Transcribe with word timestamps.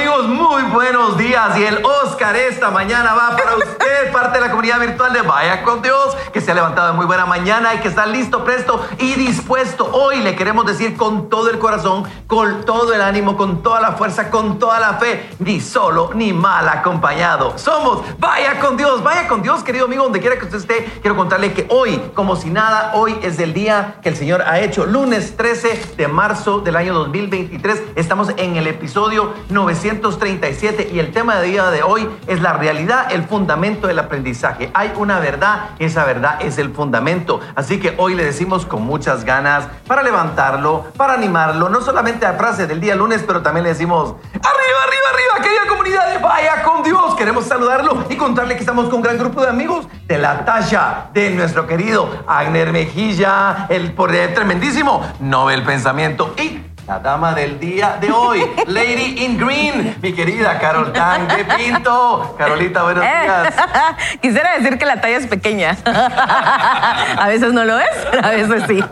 contigo 0.00 0.09
muy 0.28 0.62
buenos 0.64 1.16
días. 1.16 1.56
Y 1.58 1.64
el 1.64 1.84
Oscar 1.84 2.36
esta 2.36 2.70
mañana 2.70 3.14
va 3.14 3.36
para 3.36 3.56
usted, 3.56 4.10
parte 4.12 4.38
de 4.38 4.46
la 4.46 4.50
comunidad 4.50 4.80
virtual 4.80 5.12
de 5.12 5.22
Vaya 5.22 5.62
con 5.62 5.82
Dios, 5.82 6.16
que 6.32 6.40
se 6.40 6.50
ha 6.50 6.54
levantado 6.54 6.88
de 6.88 6.94
muy 6.94 7.06
buena 7.06 7.26
mañana 7.26 7.74
y 7.74 7.78
que 7.78 7.88
está 7.88 8.06
listo, 8.06 8.44
presto 8.44 8.84
y 8.98 9.14
dispuesto. 9.14 9.90
Hoy 9.92 10.20
le 10.20 10.36
queremos 10.36 10.66
decir 10.66 10.96
con 10.96 11.28
todo 11.28 11.50
el 11.50 11.58
corazón, 11.58 12.04
con 12.26 12.64
todo 12.64 12.92
el 12.92 13.00
ánimo, 13.00 13.36
con 13.36 13.62
toda 13.62 13.80
la 13.80 13.92
fuerza, 13.92 14.30
con 14.30 14.58
toda 14.58 14.80
la 14.80 14.94
fe, 14.94 15.30
ni 15.38 15.60
solo 15.60 16.10
ni 16.14 16.32
mal 16.32 16.68
acompañado. 16.68 17.58
Somos 17.58 18.02
Vaya 18.18 18.58
con 18.60 18.76
Dios, 18.76 19.02
vaya 19.02 19.26
con 19.28 19.42
Dios, 19.42 19.62
querido 19.62 19.86
amigo, 19.86 20.04
donde 20.04 20.20
quiera 20.20 20.38
que 20.38 20.44
usted 20.44 20.58
esté. 20.58 20.84
Quiero 21.00 21.16
contarle 21.16 21.52
que 21.52 21.66
hoy, 21.70 22.00
como 22.14 22.36
si 22.36 22.50
nada, 22.50 22.92
hoy 22.94 23.16
es 23.22 23.38
el 23.38 23.54
día 23.54 23.96
que 24.02 24.10
el 24.10 24.16
Señor 24.16 24.42
ha 24.42 24.60
hecho. 24.60 24.86
Lunes 24.86 25.36
13 25.36 25.94
de 25.96 26.08
marzo 26.08 26.60
del 26.60 26.76
año 26.76 26.94
2023. 26.94 27.82
Estamos 27.96 28.30
en 28.36 28.56
el 28.56 28.66
episodio 28.66 29.32
937 30.18 30.90
y 30.92 30.98
el 30.98 31.12
tema 31.12 31.36
de 31.36 31.48
día 31.48 31.70
de 31.70 31.82
hoy 31.82 32.08
es 32.26 32.40
la 32.40 32.52
realidad, 32.54 33.12
el 33.12 33.24
fundamento 33.24 33.86
del 33.86 33.98
aprendizaje. 33.98 34.70
Hay 34.74 34.92
una 34.96 35.20
verdad, 35.20 35.70
esa 35.78 36.04
verdad 36.04 36.38
es 36.40 36.58
el 36.58 36.72
fundamento. 36.72 37.40
Así 37.54 37.78
que 37.78 37.94
hoy 37.96 38.14
le 38.14 38.24
decimos 38.24 38.66
con 38.66 38.82
muchas 38.82 39.24
ganas 39.24 39.68
para 39.86 40.02
levantarlo, 40.02 40.86
para 40.96 41.14
animarlo, 41.14 41.68
no 41.68 41.80
solamente 41.80 42.26
a 42.26 42.34
frase 42.34 42.66
del 42.66 42.80
día 42.80 42.96
lunes, 42.96 43.22
pero 43.26 43.42
también 43.42 43.64
le 43.64 43.70
decimos, 43.70 44.14
arriba, 44.32 44.78
arriba, 44.84 45.08
arriba, 45.12 45.42
querida 45.42 45.66
comunidad 45.68 46.12
de 46.12 46.18
Vaya 46.18 46.62
con 46.62 46.82
Dios. 46.82 47.14
Queremos 47.14 47.44
saludarlo 47.44 48.04
y 48.08 48.16
contarle 48.16 48.54
que 48.54 48.60
estamos 48.60 48.86
con 48.86 48.96
un 48.96 49.02
gran 49.02 49.18
grupo 49.18 49.42
de 49.42 49.48
amigos 49.48 49.86
de 50.06 50.18
la 50.18 50.44
talla 50.44 51.10
de 51.12 51.30
nuestro 51.30 51.66
querido 51.66 52.08
Agner 52.26 52.72
Mejilla, 52.72 53.66
el 53.68 53.92
por 53.92 54.10
tremendísimo 54.10 55.06
Nobel 55.20 55.62
Pensamiento 55.62 56.34
y 56.36 56.69
la 56.90 56.98
dama 56.98 57.32
del 57.34 57.60
día 57.60 57.98
de 58.00 58.10
hoy, 58.10 58.42
Lady 58.66 59.24
in 59.24 59.38
Green, 59.38 59.96
mi 60.02 60.12
querida 60.12 60.58
Carol 60.58 60.92
Tan 60.92 61.28
de 61.28 61.44
Pinto. 61.44 62.34
Carolita, 62.36 62.82
buenos 62.82 63.04
Eh, 63.04 63.08
días. 63.22 63.54
Quisiera 64.20 64.58
decir 64.58 64.76
que 64.76 64.84
la 64.86 65.00
talla 65.00 65.18
es 65.18 65.28
pequeña. 65.28 65.76
A 65.86 67.28
veces 67.28 67.52
no 67.52 67.64
lo 67.64 67.78
es, 67.78 67.86
a 68.20 68.30
veces 68.30 68.64
sí. 68.66 68.82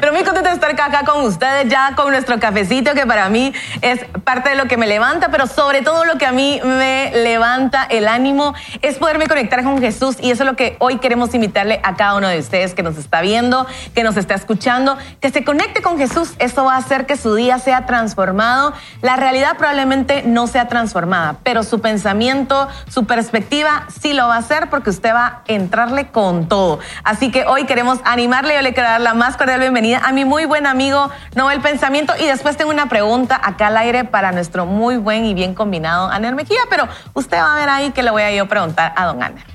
Pero 0.00 0.12
muy 0.14 0.22
contenta 0.24 0.48
de 0.48 0.54
estar 0.54 0.70
acá 0.70 1.02
con 1.04 1.24
ustedes, 1.26 1.68
ya 1.68 1.94
con 1.94 2.10
nuestro 2.10 2.38
cafecito, 2.40 2.94
que 2.94 3.06
para 3.06 3.28
mí 3.28 3.52
es 3.82 4.00
parte 4.24 4.50
de 4.50 4.56
lo 4.56 4.66
que 4.66 4.78
me 4.78 4.86
levanta, 4.86 5.28
pero 5.28 5.46
sobre 5.46 5.82
todo 5.82 6.04
lo 6.06 6.16
que 6.16 6.24
a 6.24 6.32
mí 6.32 6.58
me 6.64 7.10
levanta 7.14 7.84
el 7.84 8.08
ánimo 8.08 8.54
es 8.80 8.96
poderme 8.96 9.26
conectar 9.26 9.62
con 9.62 9.78
Jesús. 9.78 10.16
Y 10.20 10.30
eso 10.30 10.44
es 10.44 10.48
lo 10.48 10.56
que 10.56 10.76
hoy 10.78 10.98
queremos 10.98 11.34
invitarle 11.34 11.80
a 11.82 11.96
cada 11.96 12.14
uno 12.14 12.28
de 12.28 12.38
ustedes 12.38 12.72
que 12.74 12.82
nos 12.82 12.96
está 12.96 13.20
viendo, 13.20 13.66
que 13.94 14.04
nos 14.04 14.16
está 14.16 14.34
escuchando, 14.34 14.96
que 15.20 15.30
se 15.30 15.44
conecte 15.44 15.82
con 15.82 15.98
Jesús. 15.98 16.32
Esto 16.38 16.64
va 16.64 16.76
a 16.76 16.78
hacer 16.78 17.04
que 17.04 17.16
su 17.18 17.34
día 17.34 17.41
sea 17.58 17.86
transformado. 17.86 18.72
La 19.00 19.16
realidad 19.16 19.56
probablemente 19.56 20.22
no 20.24 20.46
sea 20.46 20.68
transformada, 20.68 21.36
pero 21.42 21.62
su 21.62 21.80
pensamiento, 21.80 22.68
su 22.88 23.04
perspectiva 23.04 23.86
sí 24.00 24.12
lo 24.12 24.28
va 24.28 24.36
a 24.36 24.38
hacer 24.38 24.70
porque 24.70 24.90
usted 24.90 25.14
va 25.14 25.26
a 25.26 25.42
entrarle 25.46 26.08
con 26.08 26.48
todo. 26.48 26.78
Así 27.04 27.30
que 27.30 27.44
hoy 27.44 27.64
queremos 27.64 27.98
animarle, 28.04 28.54
yo 28.54 28.62
le 28.62 28.74
quiero 28.74 28.88
dar 28.88 29.00
la 29.00 29.14
más 29.14 29.36
cordial 29.36 29.60
bienvenida 29.60 30.00
a 30.04 30.12
mi 30.12 30.24
muy 30.24 30.44
buen 30.44 30.66
amigo 30.66 31.10
Noel 31.34 31.60
Pensamiento 31.60 32.14
y 32.18 32.26
después 32.26 32.56
tengo 32.56 32.70
una 32.70 32.86
pregunta 32.86 33.40
acá 33.42 33.68
al 33.68 33.76
aire 33.76 34.04
para 34.04 34.32
nuestro 34.32 34.66
muy 34.66 34.96
buen 34.96 35.24
y 35.24 35.34
bien 35.34 35.54
combinado 35.54 36.08
Aner 36.10 36.34
Mejía, 36.34 36.60
pero 36.70 36.88
usted 37.14 37.38
va 37.38 37.54
a 37.54 37.58
ver 37.58 37.68
ahí 37.68 37.90
que 37.90 38.02
le 38.02 38.10
voy 38.10 38.22
a 38.22 38.32
yo 38.32 38.46
preguntar 38.48 38.92
a 38.96 39.06
don 39.06 39.22
Aner. 39.22 39.51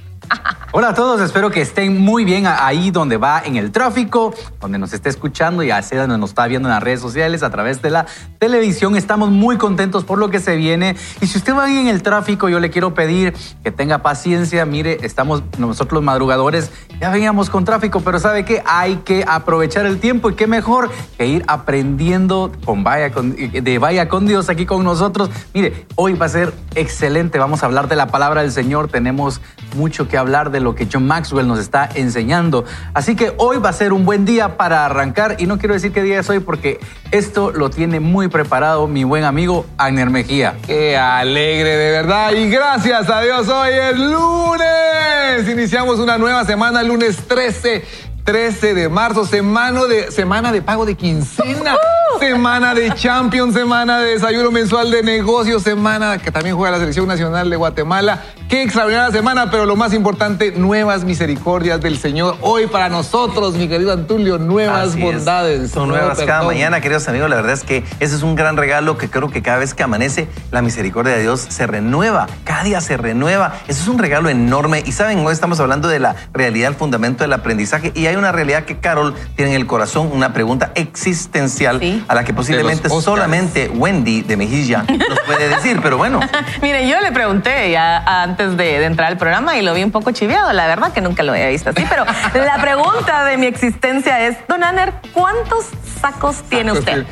Hola 0.73 0.89
a 0.89 0.94
todos, 0.94 1.22
espero 1.22 1.50
que 1.50 1.61
estén 1.61 2.00
muy 2.00 2.25
bien 2.25 2.45
ahí 2.45 2.92
donde 2.92 3.17
va 3.17 3.42
en 3.44 3.56
el 3.56 3.72
tráfico, 3.72 4.34
donde 4.59 4.78
nos 4.78 4.94
esté 4.94 5.09
escuchando 5.09 5.64
y 5.64 5.72
así 5.72 5.95
donde 5.95 6.17
nos 6.17 6.31
está 6.31 6.45
viendo 6.45 6.67
en 6.67 6.73
las 6.75 6.84
redes 6.84 7.00
sociales 7.00 7.42
a 7.42 7.50
través 7.50 7.81
de 7.81 7.89
la 7.89 8.06
televisión. 8.38 8.95
Estamos 8.95 9.31
muy 9.31 9.58
contentos 9.58 10.03
por 10.03 10.19
lo 10.19 10.30
que 10.30 10.39
se 10.39 10.56
viene. 10.56 10.95
Y 11.22 11.28
si 11.28 11.38
usted 11.38 11.56
va 11.56 11.64
ahí 11.64 11.78
en 11.78 11.88
el 11.88 12.03
tráfico, 12.03 12.50
yo 12.50 12.59
le 12.59 12.69
quiero 12.69 12.94
pedir 12.94 13.34
que 13.64 13.72
tenga 13.72 14.00
paciencia. 14.00 14.66
Mire, 14.66 15.00
estamos 15.02 15.42
nosotros 15.58 15.94
los 15.94 16.03
madrugadores, 16.03 16.69
ya 17.00 17.09
veníamos 17.09 17.50
con 17.50 17.64
tráfico, 17.64 18.02
pero 18.02 18.19
¿sabe 18.19 18.44
qué? 18.45 18.62
Hay 18.66 18.97
que 18.97 19.23
aprovechar 19.28 19.85
el 19.85 20.00
tiempo 20.00 20.29
y 20.29 20.35
qué 20.35 20.47
mejor 20.47 20.91
que 21.18 21.28
ir 21.28 21.44
aprendiendo 21.47 22.52
con 22.66 22.84
Vaya 22.84 23.09
de 23.09 23.79
Vaya 23.79 24.09
con 24.09 24.28
Dios 24.28 24.50
aquí 24.50 24.66
con 24.66 24.84
nosotros. 24.84 25.29
Mire, 25.53 25.88
hoy 25.96 26.13
va 26.13 26.25
a 26.25 26.29
ser 26.29 26.53
excelente. 26.75 27.40
Vamos 27.40 27.63
a 27.63 27.66
hablar 27.66 27.88
de 27.88 27.96
la 27.96 28.07
palabra 28.07 28.41
del 28.41 28.52
Señor. 28.52 28.90
Tenemos 28.90 29.41
mucho 29.75 30.07
que 30.07 30.16
hablar 30.17 30.51
de 30.51 30.59
lo 30.59 30.75
que 30.75 30.88
John 30.91 31.07
Maxwell 31.07 31.47
nos 31.47 31.59
está 31.59 31.89
enseñando. 31.94 32.66
Así 32.94 33.16
que 33.16 33.33
hoy 33.38 33.57
va 33.57 33.69
a 33.69 33.73
ser 33.73 33.94
un 33.94 34.05
buen 34.05 34.25
día 34.25 34.57
para 34.57 34.85
arrancar 34.85 35.35
y 35.39 35.45
no 35.45 35.57
quiero 35.57 35.73
decir 35.73 35.91
qué 35.91 36.03
día 36.03 36.19
es 36.19 36.29
hoy 36.29 36.39
porque 36.39 36.79
esto 37.11 37.51
lo 37.51 37.69
tiene 37.69 38.00
muy 38.00 38.28
preparado 38.28 38.88
mi 38.88 39.03
buen 39.03 39.23
amigo 39.23 39.66
Agner 39.78 40.09
Mejía. 40.09 40.55
Qué 40.66 40.97
alegre 40.97 41.78
de 41.78 41.91
verdad 41.91 42.31
y 42.31 42.50
gracias 42.50 43.09
a 43.09 43.22
Dios 43.22 43.47
hoy 43.47 43.69
es 43.72 43.97
lunes. 43.97 45.50
Iniciamos 45.50 46.00
una 46.00 46.17
nueva 46.17 46.45
semana, 46.45 46.84
lunes 46.84 47.17
13. 47.28 48.07
13 48.28 48.73
de 48.73 48.89
marzo, 48.89 49.25
semana 49.25 49.85
de, 49.85 50.11
semana 50.11 50.51
de 50.51 50.61
pago 50.61 50.85
de 50.85 50.95
quincena, 50.95 51.78
semana 52.19 52.73
de 52.73 52.91
Champions, 52.94 53.53
semana 53.53 54.00
de 54.00 54.11
desayuno 54.13 54.51
mensual 54.51 54.89
de 54.91 55.03
negocios, 55.03 55.63
semana 55.63 56.17
que 56.17 56.31
también 56.31 56.55
juega 56.55 56.72
la 56.72 56.79
Selección 56.79 57.07
Nacional 57.07 57.50
de 57.50 57.55
Guatemala. 57.55 58.23
Qué 58.50 58.63
extraordinaria 58.63 59.11
semana, 59.11 59.51
pero 59.51 59.66
lo 59.66 59.75
más 59.75 59.94
importante, 59.94 60.51
nuevas 60.51 61.03
misericordias 61.03 61.81
del 61.81 61.97
Señor. 61.97 62.38
Hoy 62.41 62.67
para 62.67 62.88
nosotros, 62.88 63.55
mi 63.55 63.67
querido 63.67 63.91
Antulio, 63.91 64.38
nuevas 64.38 64.89
Así 64.89 65.00
es. 65.00 65.16
bondades. 65.16 65.72
Son 65.72 65.89
nuevas 65.89 66.19
cada 66.19 66.44
mañana, 66.44 66.79
queridos 66.79 67.07
amigos. 67.09 67.29
La 67.29 67.35
verdad 67.35 67.51
es 67.53 67.63
que 67.63 67.83
ese 68.00 68.16
es 68.16 68.23
un 68.23 68.35
gran 68.35 68.55
regalo 68.55 68.97
que 68.97 69.09
creo 69.09 69.29
que 69.29 69.41
cada 69.41 69.57
vez 69.57 69.73
que 69.73 69.84
amanece, 69.84 70.29
la 70.51 70.61
misericordia 70.61 71.13
de 71.13 71.22
Dios 71.22 71.45
se 71.49 71.67
renueva. 71.67 72.28
Cada 72.45 72.63
día 72.63 72.79
se 72.79 72.95
renueva. 72.95 73.53
Eso 73.67 73.81
es 73.81 73.88
un 73.89 73.99
regalo 73.99 74.29
enorme. 74.29 74.81
Y 74.85 74.94
saben, 74.94 75.19
hoy 75.25 75.34
estamos 75.34 75.59
hablando 75.59 75.89
de 75.89 75.99
la 75.99 76.16
realidad, 76.34 76.69
el 76.69 76.75
fundamento 76.75 77.25
del 77.25 77.34
aprendizaje. 77.34 77.91
Y 77.95 78.07
hay 78.07 78.16
una 78.16 78.31
realidad 78.31 78.63
que 78.63 78.79
Carol 78.79 79.13
tiene 79.35 79.51
en 79.51 79.57
el 79.61 79.67
corazón, 79.67 80.09
una 80.13 80.34
pregunta 80.34 80.72
existencial 80.75 81.79
Sí. 81.79 82.03
A 82.07 82.16
la 82.16 82.23
que 82.23 82.34
posiblemente 82.34 82.90
solamente 82.90 83.69
Wendy 83.69 84.22
de 84.22 84.38
Mejilla 84.38 84.84
nos 84.88 85.19
puede 85.22 85.50
decir. 85.50 85.79
Pero 85.81 85.97
bueno, 85.97 86.19
Mire, 86.62 86.88
yo 86.88 87.00
le 87.01 87.12
pregunté 87.12 87.72
ya 87.72 87.97
antes 88.23 88.57
de, 88.57 88.79
de 88.79 88.85
entrar 88.85 89.09
al 89.09 89.18
programa 89.18 89.57
y 89.57 89.62
lo 89.62 89.73
vi 89.73 89.84
un 89.84 89.91
poco 89.91 90.12
chiviado, 90.12 90.51
la 90.53 90.67
verdad 90.67 90.91
que 90.94 91.01
nunca 91.01 91.23
lo 91.23 91.34
había 91.34 91.47
visto 91.50 91.69
así, 91.69 91.84
pero 91.90 92.06
la 92.34 92.62
pregunta 92.62 93.25
de 93.25 93.38
mi 93.38 93.46
existencia 93.46 94.28
es, 94.28 94.38
don 94.47 94.63
Aner, 94.63 94.94
¿cuántos 95.13 95.66
sacos 96.01 96.44
tiene 96.50 96.72
usted? 96.72 97.06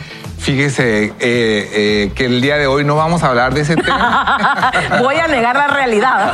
Fíjese 0.45 1.05
eh, 1.05 1.13
eh, 1.19 2.11
que 2.13 2.25
el 2.25 2.39
día 2.39 2.57
de 2.57 2.67
hoy 2.67 2.83
no 2.83 2.95
vamos 2.95 3.23
a 3.23 3.29
hablar 3.29 3.55
de 3.55 3.61
ese 3.61 3.75
tema. 3.75 4.71
Voy 4.99 5.15
a 5.15 5.25
negar 5.27 5.55
la 5.55 5.65
realidad. 5.69 6.31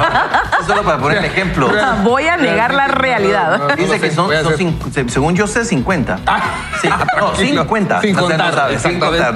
solo 0.67 0.83
para 0.83 0.97
poner 0.97 1.19
el 1.19 1.25
ejemplo. 1.25 1.71
Voy 2.03 2.27
a 2.27 2.35
negar 2.35 2.73
la 2.73 2.89
realidad. 2.89 3.51
No, 3.51 3.57
no, 3.59 3.67
no 3.69 3.75
Dice 3.77 4.01
que 4.01 4.11
son, 4.11 4.27
son 4.29 4.35
hacer- 4.53 4.57
cin- 4.57 4.91
se- 4.91 5.07
según 5.07 5.33
yo 5.37 5.47
sé, 5.47 5.63
50. 5.63 6.17
Sí, 6.81 6.89
no, 7.17 7.35
Sí, 7.37 7.47
50. 7.53 8.01
sin 8.01 8.13
contar, 8.15 8.77
sin 8.79 8.99
contar. 8.99 9.33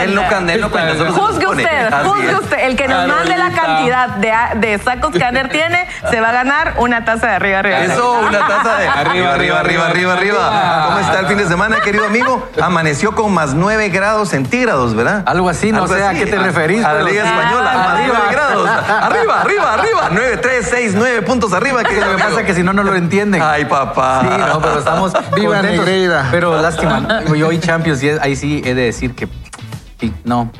Él 0.00 0.14
no 0.16 0.26
canta, 0.28 0.54
él 0.54 0.60
no 0.60 0.70
cuenta. 0.72 1.04
Juzgue 1.12 1.46
usted, 1.46 1.92
juzgue 2.02 2.34
usted. 2.34 2.58
El 2.66 2.74
que 2.76 2.88
nos 2.88 3.06
mande 3.06 3.36
la 3.38 3.50
cantidad 3.52 4.08
de, 4.08 4.32
de 4.58 4.78
sacos 4.80 5.12
que 5.12 5.22
Aner 5.22 5.50
tiene, 5.50 5.86
se 6.10 6.20
va 6.20 6.30
a 6.30 6.32
ganar 6.32 6.74
una 6.78 7.04
taza 7.04 7.28
de 7.28 7.34
arriba, 7.34 7.60
arriba. 7.60 7.78
Eso, 7.84 8.12
una 8.28 8.40
taza 8.40 8.76
de 8.76 8.88
arriba, 8.88 9.34
arriba, 9.34 9.60
arriba, 9.60 9.86
arriba, 9.86 10.12
arriba. 10.14 10.84
¿Cómo 10.88 10.98
está 10.98 11.20
el 11.20 11.26
fin 11.26 11.38
de 11.38 11.46
semana, 11.46 11.76
querido 11.78 12.06
amigo? 12.06 12.48
Amaneció 12.60 13.14
con 13.14 13.32
más 13.32 13.54
9 13.54 13.88
grados 13.90 13.99
centígrados, 14.28 14.94
¿verdad? 14.94 15.22
Algo 15.26 15.48
así, 15.48 15.72
no 15.72 15.82
Algo 15.82 15.94
sé 15.94 16.04
a 16.04 16.12
qué 16.12 16.26
te 16.26 16.38
referís. 16.38 16.84
A 16.84 16.94
la 16.94 17.02
Liga 17.02 17.24
Española, 17.24 17.72
más 17.74 17.88
Arriba. 17.90 18.18
9 18.20 18.32
grados. 18.32 18.68
Arriba, 18.68 19.40
arriba, 19.40 19.74
arriba. 19.74 20.08
9, 20.12 20.36
3, 20.38 20.66
6, 20.70 20.92
9 20.96 21.22
puntos 21.22 21.52
arriba. 21.52 21.82
Lo 21.82 21.88
querido 21.88 22.16
que 22.16 22.22
pasa 22.22 22.40
es 22.40 22.46
que 22.46 22.54
si 22.54 22.62
no, 22.62 22.72
no 22.72 22.82
lo 22.82 22.94
entienden. 22.94 23.42
Ay, 23.42 23.64
papá. 23.64 24.20
Sí, 24.22 24.28
no, 24.38 24.60
pero 24.60 24.78
estamos 24.78 25.12
Viva 25.34 25.54
contentos. 25.56 25.86
Negreira. 25.86 26.28
Pero 26.30 26.60
lástima, 26.60 27.22
yo 27.34 27.48
hoy 27.48 27.58
Champions 27.58 28.02
y 28.02 28.10
ahí 28.10 28.36
sí 28.36 28.62
he 28.64 28.74
de 28.74 28.82
decir 28.82 29.14
que 29.14 29.28
no. 30.24 30.50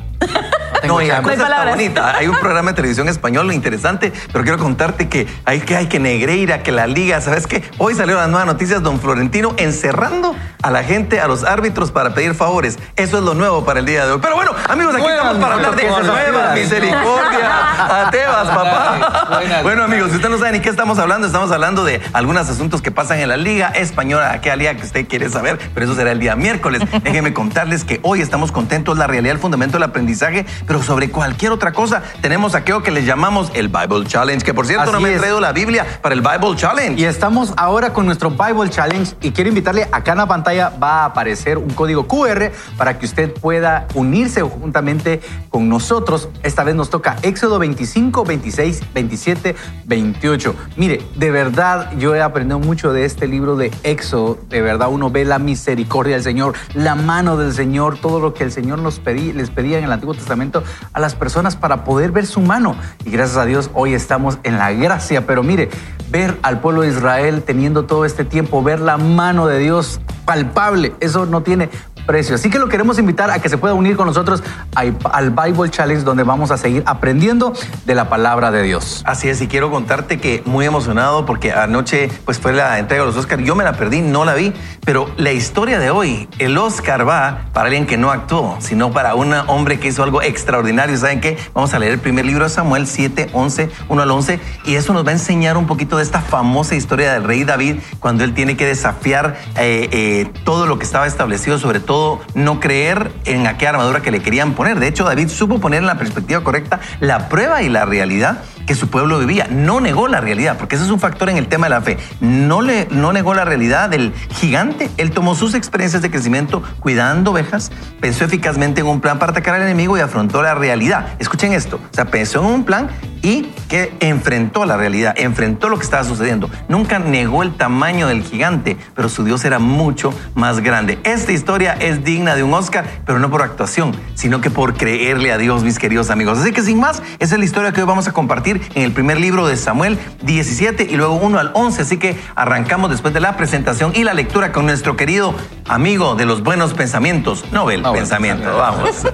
Tengo 0.81 0.95
No, 0.95 1.01
y 1.01 1.07
la 1.07 1.15
Champions. 1.15 1.37
cosa 1.37 1.47
está 1.47 1.55
palabras. 1.55 1.75
bonita. 1.75 2.17
Hay 2.17 2.27
un 2.27 2.37
programa 2.39 2.71
de 2.71 2.75
televisión 2.75 3.07
español 3.09 3.51
interesante, 3.53 4.11
pero 4.31 4.43
quiero 4.43 4.57
contarte 4.59 5.07
que 5.09 5.27
hay 5.45 5.61
que, 5.61 5.75
hay 5.77 5.87
que 5.87 5.99
Negreira, 5.99 6.63
que 6.63 6.71
la 6.71 6.87
liga, 6.87 7.21
¿sabes 7.21 7.47
qué? 7.47 7.63
Hoy 7.77 7.93
salieron 7.95 8.21
las 8.21 8.29
nuevas 8.29 8.47
noticias, 8.47 8.81
don 8.81 8.99
Florentino 8.99 9.53
encerrando 9.57 10.35
a 10.63 10.71
la 10.71 10.83
gente, 10.83 11.19
a 11.19 11.27
los 11.27 11.43
árbitros 11.43 11.91
para 11.91 12.13
pedir 12.13 12.33
favores. 12.35 12.77
Eso 12.95 13.17
es 13.17 13.23
lo 13.23 13.33
nuevo 13.33 13.63
para 13.65 13.79
el 13.79 13.85
día 13.85 14.05
de 14.05 14.11
hoy. 14.13 14.19
Pero 14.21 14.35
bueno, 14.35 14.51
amigos, 14.69 14.93
aquí 14.95 15.03
Nuevas 15.03 15.17
estamos 15.25 15.41
para 15.43 15.55
hablar 15.55 15.75
de 15.75 15.83
misericordias. 15.83 16.31
nueva 16.31 16.53
misericordia. 16.53 18.05
A 18.05 18.11
Tebas, 18.11 18.47
papá. 18.47 19.27
Buenas. 19.31 19.63
Bueno, 19.63 19.83
amigos, 19.83 20.09
si 20.11 20.15
usted 20.17 20.29
no 20.29 20.37
sabe 20.37 20.53
ni 20.53 20.59
qué 20.59 20.69
estamos 20.69 20.97
hablando, 20.99 21.27
estamos 21.27 21.51
hablando 21.51 21.83
de 21.83 22.01
algunos 22.13 22.49
asuntos 22.49 22.81
que 22.81 22.91
pasan 22.91 23.19
en 23.19 23.29
la 23.29 23.37
Liga 23.37 23.69
Española, 23.69 24.31
aquella 24.33 24.55
liga 24.55 24.73
que 24.75 24.83
usted 24.83 25.07
quiere 25.07 25.29
saber, 25.29 25.57
pero 25.73 25.85
eso 25.85 25.95
será 25.95 26.11
el 26.11 26.19
día 26.19 26.35
miércoles. 26.35 26.81
Déjenme 27.03 27.33
contarles 27.33 27.83
que 27.83 27.99
hoy 28.03 28.21
estamos 28.21 28.51
contentos, 28.51 28.97
la 28.97 29.07
realidad, 29.07 29.33
el 29.35 29.39
fundamento 29.41 29.73
del 29.77 29.83
aprendizaje, 29.83 30.45
pero 30.71 30.81
sobre 30.81 31.11
cualquier 31.11 31.51
otra 31.51 31.73
cosa 31.73 32.01
tenemos 32.21 32.55
aquello 32.55 32.81
que 32.81 32.91
le 32.91 33.03
llamamos 33.03 33.51
el 33.55 33.67
Bible 33.67 34.05
Challenge, 34.05 34.41
que 34.41 34.53
por 34.53 34.65
cierto 34.65 34.83
Así 34.83 34.91
no 34.93 35.01
me 35.01 35.13
he 35.13 35.17
traído 35.17 35.41
la 35.41 35.51
Biblia 35.51 35.85
para 36.01 36.15
el 36.15 36.21
Bible 36.21 36.55
Challenge. 36.55 36.97
Y 36.97 37.03
estamos 37.03 37.53
ahora 37.57 37.91
con 37.91 38.05
nuestro 38.05 38.31
Bible 38.31 38.69
Challenge 38.69 39.13
y 39.19 39.31
quiero 39.31 39.49
invitarle, 39.49 39.89
acá 39.91 40.13
en 40.13 40.19
la 40.19 40.27
pantalla 40.27 40.71
va 40.81 41.01
a 41.01 41.05
aparecer 41.07 41.57
un 41.57 41.71
código 41.71 42.07
QR 42.07 42.51
para 42.77 42.97
que 42.97 43.05
usted 43.05 43.33
pueda 43.33 43.85
unirse 43.95 44.43
juntamente 44.43 45.19
con 45.49 45.67
nosotros. 45.67 46.29
Esta 46.41 46.63
vez 46.63 46.73
nos 46.73 46.89
toca 46.89 47.17
Éxodo 47.21 47.59
25, 47.59 48.23
26, 48.23 48.93
27, 48.93 49.55
28. 49.83 50.55
Mire, 50.77 51.01
de 51.15 51.31
verdad 51.31 51.91
yo 51.97 52.15
he 52.15 52.21
aprendido 52.21 52.59
mucho 52.59 52.93
de 52.93 53.03
este 53.03 53.27
libro 53.27 53.57
de 53.57 53.73
Éxodo. 53.83 54.37
De 54.47 54.61
verdad 54.61 54.87
uno 54.89 55.09
ve 55.09 55.25
la 55.25 55.37
misericordia 55.37 56.13
del 56.13 56.23
Señor, 56.23 56.53
la 56.75 56.95
mano 56.95 57.35
del 57.35 57.51
Señor, 57.51 57.97
todo 57.97 58.21
lo 58.21 58.33
que 58.33 58.45
el 58.45 58.53
Señor 58.53 58.79
nos 58.79 58.99
pedí, 58.99 59.33
les 59.33 59.49
pedía 59.49 59.77
en 59.77 59.83
el 59.83 59.91
Antiguo 59.91 60.13
Testamento 60.13 60.60
a 60.93 60.99
las 60.99 61.15
personas 61.15 61.55
para 61.55 61.83
poder 61.83 62.11
ver 62.11 62.25
su 62.25 62.41
mano. 62.41 62.75
Y 63.05 63.11
gracias 63.11 63.37
a 63.37 63.45
Dios 63.45 63.69
hoy 63.73 63.93
estamos 63.93 64.39
en 64.43 64.57
la 64.57 64.71
gracia. 64.71 65.25
Pero 65.25 65.43
mire, 65.43 65.69
ver 66.09 66.37
al 66.43 66.59
pueblo 66.59 66.81
de 66.81 66.89
Israel 66.89 67.43
teniendo 67.43 67.85
todo 67.85 68.05
este 68.05 68.25
tiempo, 68.25 68.63
ver 68.63 68.79
la 68.79 68.97
mano 68.97 69.47
de 69.47 69.59
Dios 69.59 69.99
palpable, 70.25 70.93
eso 70.99 71.25
no 71.25 71.41
tiene 71.41 71.69
precio. 72.05 72.35
Así 72.35 72.49
que 72.49 72.59
lo 72.59 72.69
queremos 72.69 72.99
invitar 72.99 73.31
a 73.31 73.39
que 73.39 73.49
se 73.49 73.57
pueda 73.57 73.73
unir 73.73 73.95
con 73.95 74.07
nosotros 74.07 74.43
al 74.75 75.31
Bible 75.31 75.69
Challenge 75.69 76.03
donde 76.03 76.23
vamos 76.23 76.51
a 76.51 76.57
seguir 76.57 76.83
aprendiendo 76.85 77.53
de 77.85 77.95
la 77.95 78.09
palabra 78.09 78.51
de 78.51 78.63
Dios. 78.63 79.03
Así 79.05 79.29
es, 79.29 79.41
y 79.41 79.47
quiero 79.47 79.71
contarte 79.71 80.19
que 80.19 80.43
muy 80.45 80.65
emocionado 80.65 81.25
porque 81.25 81.51
anoche 81.51 82.09
pues 82.25 82.39
fue 82.39 82.53
la 82.53 82.79
entrega 82.79 83.03
de 83.03 83.07
los 83.07 83.17
Oscars. 83.17 83.43
Yo 83.43 83.55
me 83.55 83.63
la 83.63 83.73
perdí, 83.73 84.01
no 84.01 84.25
la 84.25 84.33
vi, 84.33 84.53
pero 84.85 85.09
la 85.17 85.31
historia 85.31 85.79
de 85.79 85.89
hoy, 85.91 86.27
el 86.39 86.57
Oscar 86.57 87.07
va 87.07 87.45
para 87.53 87.67
alguien 87.67 87.85
que 87.85 87.97
no 87.97 88.11
actuó, 88.11 88.57
sino 88.59 88.91
para 88.91 89.15
un 89.15 89.33
hombre 89.33 89.79
que 89.79 89.89
hizo 89.89 90.03
algo 90.03 90.21
extraordinario. 90.21 90.97
¿Saben 90.97 91.21
qué? 91.21 91.37
Vamos 91.53 91.73
a 91.73 91.79
leer 91.79 91.93
el 91.93 91.99
primer 91.99 92.25
libro 92.25 92.45
de 92.45 92.49
Samuel 92.49 92.87
7, 92.87 93.29
11, 93.33 93.69
1 93.89 94.01
al 94.01 94.11
11, 94.11 94.39
y 94.65 94.75
eso 94.75 94.93
nos 94.93 95.05
va 95.05 95.09
a 95.09 95.13
enseñar 95.13 95.57
un 95.57 95.67
poquito 95.67 95.97
de 95.97 96.03
esta 96.03 96.21
famosa 96.21 96.75
historia 96.75 97.13
del 97.13 97.23
rey 97.23 97.43
David 97.43 97.77
cuando 97.99 98.23
él 98.23 98.33
tiene 98.33 98.57
que 98.57 98.65
desafiar 98.65 99.37
eh, 99.57 99.89
eh, 99.91 100.31
todo 100.43 100.65
lo 100.65 100.77
que 100.77 100.85
estaba 100.85 101.07
establecido, 101.07 101.59
sobre 101.59 101.79
todo 101.79 101.90
no 102.35 102.59
creer 102.59 103.11
en 103.25 103.47
aquella 103.47 103.71
armadura 103.71 104.01
que 104.01 104.11
le 104.11 104.21
querían 104.21 104.53
poner. 104.53 104.79
De 104.79 104.87
hecho, 104.87 105.03
David 105.03 105.29
supo 105.29 105.59
poner 105.59 105.79
en 105.79 105.87
la 105.87 105.97
perspectiva 105.97 106.43
correcta 106.43 106.79
la 106.99 107.27
prueba 107.29 107.61
y 107.63 107.69
la 107.69 107.85
realidad 107.85 108.43
que 108.65 108.75
su 108.75 108.89
pueblo 108.89 109.19
vivía. 109.19 109.47
No 109.49 109.79
negó 109.79 110.07
la 110.07 110.21
realidad, 110.21 110.57
porque 110.57 110.75
ese 110.75 110.85
es 110.85 110.91
un 110.91 110.99
factor 110.99 111.29
en 111.29 111.37
el 111.37 111.47
tema 111.47 111.67
de 111.67 111.71
la 111.71 111.81
fe. 111.81 111.97
No, 112.19 112.61
le, 112.61 112.87
no 112.91 113.13
negó 113.13 113.33
la 113.33 113.45
realidad 113.45 113.89
del 113.89 114.13
gigante. 114.29 114.89
Él 114.97 115.11
tomó 115.11 115.35
sus 115.35 115.53
experiencias 115.53 116.01
de 116.01 116.09
crecimiento 116.11 116.63
cuidando 116.79 117.31
ovejas, 117.31 117.71
pensó 117.99 118.25
eficazmente 118.25 118.81
en 118.81 118.87
un 118.87 119.01
plan 119.01 119.19
para 119.19 119.31
atacar 119.31 119.55
al 119.55 119.63
enemigo 119.63 119.97
y 119.97 120.01
afrontó 120.01 120.41
la 120.41 120.55
realidad. 120.55 121.07
Escuchen 121.19 121.53
esto. 121.53 121.77
O 121.91 121.93
sea, 121.93 122.05
pensó 122.05 122.39
en 122.39 122.45
un 122.45 122.63
plan 122.63 122.89
y 123.21 123.43
que 123.69 123.93
enfrentó 123.99 124.65
la 124.65 124.77
realidad, 124.77 125.13
enfrentó 125.17 125.69
lo 125.69 125.77
que 125.77 125.83
estaba 125.83 126.03
sucediendo. 126.03 126.49
Nunca 126.67 126.99
negó 126.99 127.43
el 127.43 127.55
tamaño 127.55 128.07
del 128.07 128.23
gigante, 128.23 128.77
pero 128.95 129.09
su 129.09 129.23
Dios 129.23 129.45
era 129.45 129.59
mucho 129.59 130.13
más 130.33 130.59
grande. 130.61 130.99
Esta 131.03 131.31
historia 131.31 131.73
es 131.73 132.03
digna 132.03 132.35
de 132.35 132.43
un 132.43 132.53
Oscar, 132.53 132.85
pero 133.05 133.19
no 133.19 133.29
por 133.29 133.41
actuación, 133.43 133.95
sino 134.15 134.41
que 134.41 134.49
por 134.49 134.73
creerle 134.75 135.31
a 135.31 135.37
Dios, 135.37 135.63
mis 135.63 135.79
queridos 135.79 136.09
amigos. 136.09 136.39
Así 136.39 136.51
que 136.51 136.61
sin 136.61 136.79
más, 136.79 137.01
esa 137.19 137.35
es 137.35 137.39
la 137.39 137.45
historia 137.45 137.71
que 137.71 137.81
hoy 137.81 137.87
vamos 137.87 138.07
a 138.07 138.11
compartir 138.11 138.50
en 138.75 138.83
el 138.83 138.91
primer 138.91 139.19
libro 139.19 139.47
de 139.47 139.55
Samuel 139.55 139.97
17 140.23 140.87
y 140.89 140.95
luego 140.95 141.13
1 141.15 141.39
al 141.39 141.51
11. 141.53 141.81
Así 141.83 141.97
que 141.97 142.17
arrancamos 142.35 142.89
después 142.89 143.13
de 143.13 143.19
la 143.19 143.37
presentación 143.37 143.93
y 143.95 144.03
la 144.03 144.13
lectura 144.13 144.51
con 144.51 144.65
nuestro 144.65 144.97
querido 144.97 145.35
amigo 145.67 146.15
de 146.15 146.25
los 146.25 146.43
buenos 146.43 146.73
pensamientos, 146.73 147.45
Nobel 147.51 147.81
Nobel 147.81 147.99
Pensamiento. 148.01 148.57
Vamos. 148.57 148.95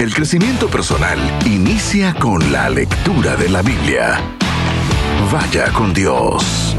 El 0.00 0.14
crecimiento 0.14 0.68
personal 0.68 1.18
inicia 1.44 2.14
con 2.14 2.50
la 2.50 2.70
lectura 2.70 3.36
de 3.36 3.50
la 3.50 3.60
Biblia. 3.60 4.18
Vaya 5.30 5.70
con 5.72 5.92
Dios. 5.92 6.74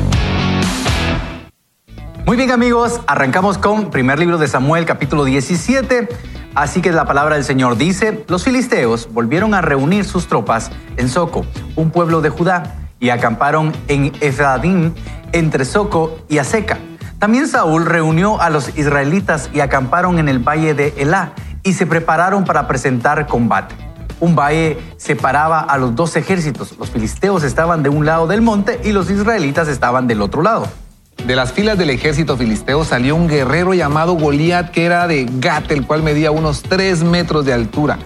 Muy 2.26 2.36
bien 2.36 2.50
amigos, 2.50 3.00
arrancamos 3.06 3.60
con 3.60 3.92
primer 3.92 4.18
libro 4.18 4.40
de 4.40 4.48
Samuel 4.48 4.86
capítulo 4.86 5.24
17. 5.24 6.08
Así 6.54 6.82
que 6.82 6.92
la 6.92 7.06
palabra 7.06 7.36
del 7.36 7.46
Señor 7.46 7.78
dice, 7.78 8.26
los 8.28 8.44
filisteos 8.44 9.08
volvieron 9.12 9.54
a 9.54 9.62
reunir 9.62 10.04
sus 10.04 10.28
tropas 10.28 10.70
en 10.98 11.08
Soco, 11.08 11.46
un 11.78 11.92
pueblo 11.92 12.22
de 12.22 12.30
Judá, 12.30 12.76
y 13.00 13.10
acamparon 13.10 13.72
en 13.88 14.12
Efraín 14.20 14.94
entre 15.32 15.64
Soco 15.64 16.20
y 16.28 16.40
Aseca. 16.40 16.78
También 17.20 17.48
Saúl 17.48 17.86
reunió 17.86 18.42
a 18.42 18.50
los 18.50 18.78
israelitas 18.78 19.50
y 19.54 19.62
acamparon 19.62 20.20
en 20.20 20.28
el 20.28 20.40
valle 20.40 20.74
de 20.74 20.94
Elá 20.98 21.34
y 21.64 21.74
se 21.74 21.86
prepararon 21.86 22.44
para 22.44 22.68
presentar 22.68 23.28
combate. 23.28 23.76
Un 24.20 24.36
valle 24.36 24.78
separaba 24.98 25.62
a 25.62 25.78
los 25.78 25.96
dos 25.96 26.16
ejércitos. 26.16 26.78
Los 26.78 26.92
filisteos 26.92 27.44
estaban 27.44 27.82
de 27.82 27.90
un 27.90 28.06
lado 28.06 28.28
del 28.28 28.42
monte 28.42 28.80
y 28.84 28.92
los 28.92 29.10
israelitas 29.10 29.68
estaban 29.68 30.08
del 30.08 30.22
otro 30.22 30.42
lado. 30.42 30.68
De 31.32 31.38
las 31.38 31.54
filas 31.54 31.78
del 31.78 31.90
ejército 31.92 32.36
filisteo 32.36 32.84
salió 32.84 33.16
un 33.16 33.30
guerrero 33.30 33.74
llamado 33.74 34.16
Goliat 34.16 34.70
que 34.70 34.84
era 34.84 35.08
de 35.08 35.26
Gat, 35.40 35.72
el 35.72 35.88
cual 35.88 36.04
medía 36.04 36.30
unos 36.30 36.62
3 36.62 37.06
metros 37.06 37.46
de 37.46 37.54
altura. 37.54 38.00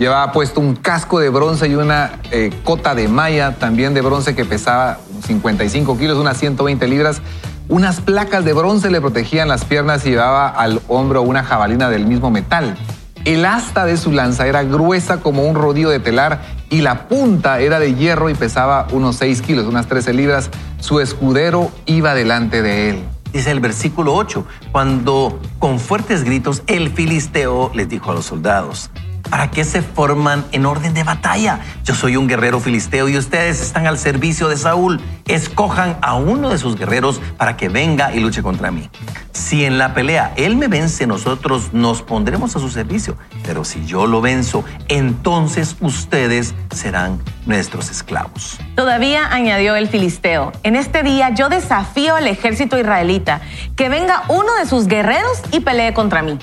Llevaba 0.00 0.32
puesto 0.32 0.58
un 0.58 0.74
casco 0.74 1.20
de 1.20 1.28
bronce 1.28 1.68
y 1.68 1.76
una 1.76 2.18
eh, 2.32 2.50
cota 2.64 2.96
de 2.96 3.06
malla, 3.06 3.54
también 3.54 3.94
de 3.94 4.00
bronce 4.00 4.34
que 4.34 4.44
pesaba 4.44 4.98
55 5.24 5.96
kilos, 5.96 6.18
unas 6.18 6.36
120 6.38 6.88
libras. 6.88 7.22
Unas 7.68 8.00
placas 8.00 8.44
de 8.44 8.52
bronce 8.52 8.90
le 8.90 9.00
protegían 9.00 9.46
las 9.46 9.64
piernas 9.64 10.04
y 10.04 10.10
llevaba 10.10 10.48
al 10.48 10.82
hombro 10.88 11.22
una 11.22 11.44
jabalina 11.44 11.88
del 11.88 12.04
mismo 12.08 12.32
metal. 12.32 12.76
El 13.24 13.44
asta 13.44 13.84
de 13.84 13.96
su 13.96 14.10
lanza 14.10 14.48
era 14.48 14.64
gruesa 14.64 15.20
como 15.20 15.44
un 15.44 15.54
rodillo 15.54 15.90
de 15.90 16.00
telar 16.00 16.42
y 16.70 16.80
la 16.80 17.06
punta 17.06 17.60
era 17.60 17.78
de 17.78 17.94
hierro 17.94 18.30
y 18.30 18.34
pesaba 18.34 18.88
unos 18.90 19.16
6 19.16 19.42
kilos, 19.42 19.66
unas 19.66 19.86
13 19.86 20.12
libras. 20.12 20.50
Su 20.80 20.98
escudero 20.98 21.70
iba 21.86 22.14
delante 22.14 22.62
de 22.62 22.90
él. 22.90 23.04
Dice 23.32 23.52
el 23.52 23.60
versículo 23.60 24.14
8, 24.14 24.44
cuando 24.72 25.40
con 25.60 25.78
fuertes 25.78 26.24
gritos 26.24 26.64
el 26.66 26.90
filisteo 26.90 27.70
les 27.74 27.88
dijo 27.88 28.10
a 28.10 28.14
los 28.14 28.26
soldados, 28.26 28.90
¿para 29.32 29.50
qué 29.50 29.64
se 29.64 29.80
forman 29.80 30.44
en 30.52 30.66
orden 30.66 30.92
de 30.92 31.04
batalla? 31.04 31.60
Yo 31.84 31.94
soy 31.94 32.18
un 32.18 32.28
guerrero 32.28 32.60
filisteo 32.60 33.08
y 33.08 33.16
ustedes 33.16 33.62
están 33.62 33.86
al 33.86 33.96
servicio 33.96 34.50
de 34.50 34.58
Saúl. 34.58 35.00
Escojan 35.26 35.96
a 36.02 36.16
uno 36.16 36.50
de 36.50 36.58
sus 36.58 36.76
guerreros 36.76 37.18
para 37.38 37.56
que 37.56 37.70
venga 37.70 38.14
y 38.14 38.20
luche 38.20 38.42
contra 38.42 38.70
mí. 38.70 38.90
Si 39.32 39.64
en 39.64 39.78
la 39.78 39.94
pelea 39.94 40.34
él 40.36 40.56
me 40.56 40.68
vence, 40.68 41.06
nosotros 41.06 41.72
nos 41.72 42.02
pondremos 42.02 42.54
a 42.56 42.58
su 42.58 42.68
servicio. 42.68 43.16
Pero 43.42 43.64
si 43.64 43.86
yo 43.86 44.06
lo 44.06 44.20
venzo, 44.20 44.64
entonces 44.88 45.76
ustedes 45.80 46.54
serán 46.70 47.18
nuestros 47.46 47.90
esclavos. 47.90 48.58
Todavía 48.76 49.32
añadió 49.32 49.76
el 49.76 49.88
filisteo, 49.88 50.52
en 50.62 50.76
este 50.76 51.02
día 51.02 51.30
yo 51.30 51.48
desafío 51.48 52.16
al 52.16 52.26
ejército 52.26 52.78
israelita, 52.78 53.40
que 53.76 53.88
venga 53.88 54.24
uno 54.28 54.54
de 54.60 54.66
sus 54.66 54.88
guerreros 54.88 55.40
y 55.52 55.60
pelee 55.60 55.94
contra 55.94 56.20
mí. 56.20 56.38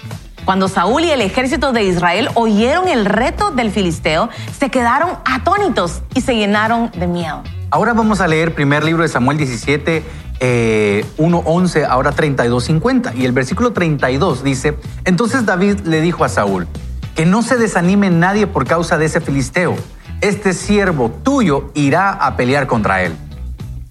Cuando 0.46 0.68
Saúl 0.68 1.04
y 1.04 1.12
el 1.12 1.22
ejército 1.22 1.72
de 1.72 1.84
Israel 1.84 2.30
oyeron 2.34 2.88
el 2.88 3.06
reto 3.06 3.52
del 3.52 3.72
filisteo, 3.72 4.30
se 4.58 4.70
quedaron 4.70 5.12
atónitos 5.26 6.02
y 6.16 6.22
se 6.22 6.36
llenaron 6.36 6.92
de 6.92 7.08
miedo. 7.08 7.44
Ahora 7.72 7.94
vamos 7.94 8.20
a 8.20 8.28
leer 8.28 8.56
primer 8.56 8.84
libro 8.84 9.04
de 9.04 9.10
Samuel 9.10 9.38
17, 9.38 10.04
eh, 10.40 11.06
1, 11.18 11.44
11, 11.46 11.86
ahora 11.86 12.12
32, 12.12 12.64
50. 12.64 13.14
Y 13.16 13.26
el 13.26 13.32
versículo 13.32 13.74
32 13.74 14.44
dice, 14.44 14.76
entonces 15.06 15.46
David 15.46 15.82
le 15.82 16.02
dijo 16.02 16.24
a 16.24 16.30
Saúl, 16.30 16.68
que 17.16 17.26
no 17.26 17.42
se 17.42 17.58
desanime 17.58 18.10
nadie 18.10 18.48
por 18.48 18.66
causa 18.66 18.98
de 18.98 19.06
ese 19.06 19.22
filisteo. 19.22 19.76
Este 20.22 20.54
siervo 20.54 21.12
tuyo 21.24 21.72
irá 21.76 22.12
a 22.12 22.36
pelear 22.36 22.66
contra 22.66 23.04
él. 23.04 23.16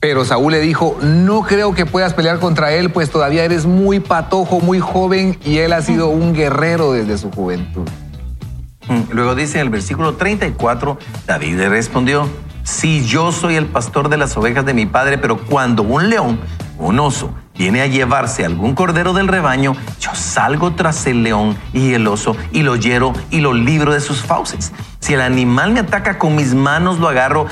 Pero 0.01 0.25
Saúl 0.25 0.53
le 0.53 0.61
dijo, 0.61 0.97
no 1.03 1.43
creo 1.43 1.75
que 1.75 1.85
puedas 1.85 2.15
pelear 2.15 2.39
contra 2.39 2.73
él, 2.73 2.91
pues 2.91 3.11
todavía 3.11 3.45
eres 3.45 3.67
muy 3.67 3.99
patojo, 3.99 4.61
muy 4.61 4.79
joven 4.79 5.37
y 5.45 5.59
él 5.59 5.73
ha 5.73 5.83
sido 5.83 6.09
un 6.09 6.35
guerrero 6.35 6.93
desde 6.93 7.19
su 7.19 7.33
juventud. 7.33 7.89
Mm, 8.87 9.13
Luego 9.13 9.35
dice 9.35 9.59
en 9.59 9.67
el 9.67 9.71
versículo 9.71 10.15
34, 10.15 10.99
David 11.27 11.57
le 11.57 11.69
respondió, 11.69 12.29
si 12.63 13.05
yo 13.05 13.33
soy 13.33 13.57
el 13.57 13.67
pastor 13.67 14.09
de 14.09 14.19
las 14.19 14.37
ovejas 14.37 14.65
de 14.65 14.73
mi 14.73 14.87
padre, 14.87 15.19
pero 15.19 15.37
cuando 15.37 15.83
un 15.83 16.09
león, 16.11 16.39
un 16.79 17.01
oso, 17.01 17.33
viene 17.57 17.81
a 17.81 17.87
llevarse 17.87 18.45
algún 18.45 18.77
cordero 18.77 19.15
del 19.15 19.27
rebaño, 19.27 19.75
yo 19.99 20.11
salgo 20.15 20.75
tras 20.75 21.07
el 21.07 21.25
león 21.25 21.57
y 21.73 21.95
el 21.95 22.07
oso 22.07 22.37
y 22.53 22.63
lo 22.63 22.77
hiero 22.77 23.15
y 23.31 23.41
lo 23.41 23.53
libro 23.53 23.93
de 23.93 24.01
sus 24.01 24.23
fauces. 24.23 24.73
Si 25.01 25.15
el 25.15 25.23
animal 25.23 25.73
me 25.73 25.81
ataca 25.81 26.19
con 26.19 26.37
mis 26.37 26.55
manos, 26.55 27.01
lo 27.01 27.09
agarro 27.09 27.47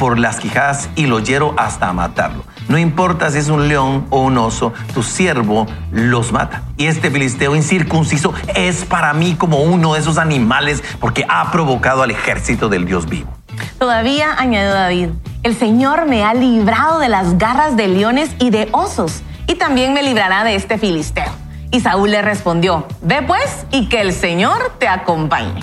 por 0.00 0.18
las 0.18 0.40
quijadas 0.40 0.88
y 0.96 1.04
lo 1.04 1.20
hiero 1.20 1.54
hasta 1.58 1.92
matarlo. 1.92 2.42
No 2.68 2.78
importa 2.78 3.30
si 3.30 3.36
es 3.36 3.50
un 3.50 3.68
león 3.68 4.06
o 4.08 4.22
un 4.22 4.38
oso, 4.38 4.72
tu 4.94 5.02
siervo 5.02 5.66
los 5.92 6.32
mata. 6.32 6.62
Y 6.78 6.86
este 6.86 7.10
filisteo 7.10 7.54
incircunciso 7.54 8.32
es 8.54 8.86
para 8.86 9.12
mí 9.12 9.34
como 9.34 9.62
uno 9.62 9.92
de 9.92 10.00
esos 10.00 10.16
animales 10.16 10.82
porque 11.00 11.26
ha 11.28 11.52
provocado 11.52 12.02
al 12.02 12.10
ejército 12.10 12.70
del 12.70 12.86
Dios 12.86 13.10
vivo. 13.10 13.30
Todavía 13.78 14.34
añadió 14.38 14.72
David, 14.72 15.10
el 15.42 15.54
Señor 15.54 16.06
me 16.06 16.24
ha 16.24 16.32
librado 16.32 16.98
de 16.98 17.10
las 17.10 17.36
garras 17.36 17.76
de 17.76 17.88
leones 17.88 18.30
y 18.38 18.48
de 18.48 18.70
osos, 18.72 19.20
y 19.46 19.56
también 19.56 19.92
me 19.92 20.02
librará 20.02 20.44
de 20.44 20.54
este 20.54 20.78
filisteo. 20.78 21.30
Y 21.70 21.80
Saúl 21.80 22.10
le 22.10 22.22
respondió, 22.22 22.86
ve 23.02 23.20
pues 23.20 23.66
y 23.70 23.90
que 23.90 24.00
el 24.00 24.14
Señor 24.14 24.76
te 24.78 24.88
acompañe. 24.88 25.60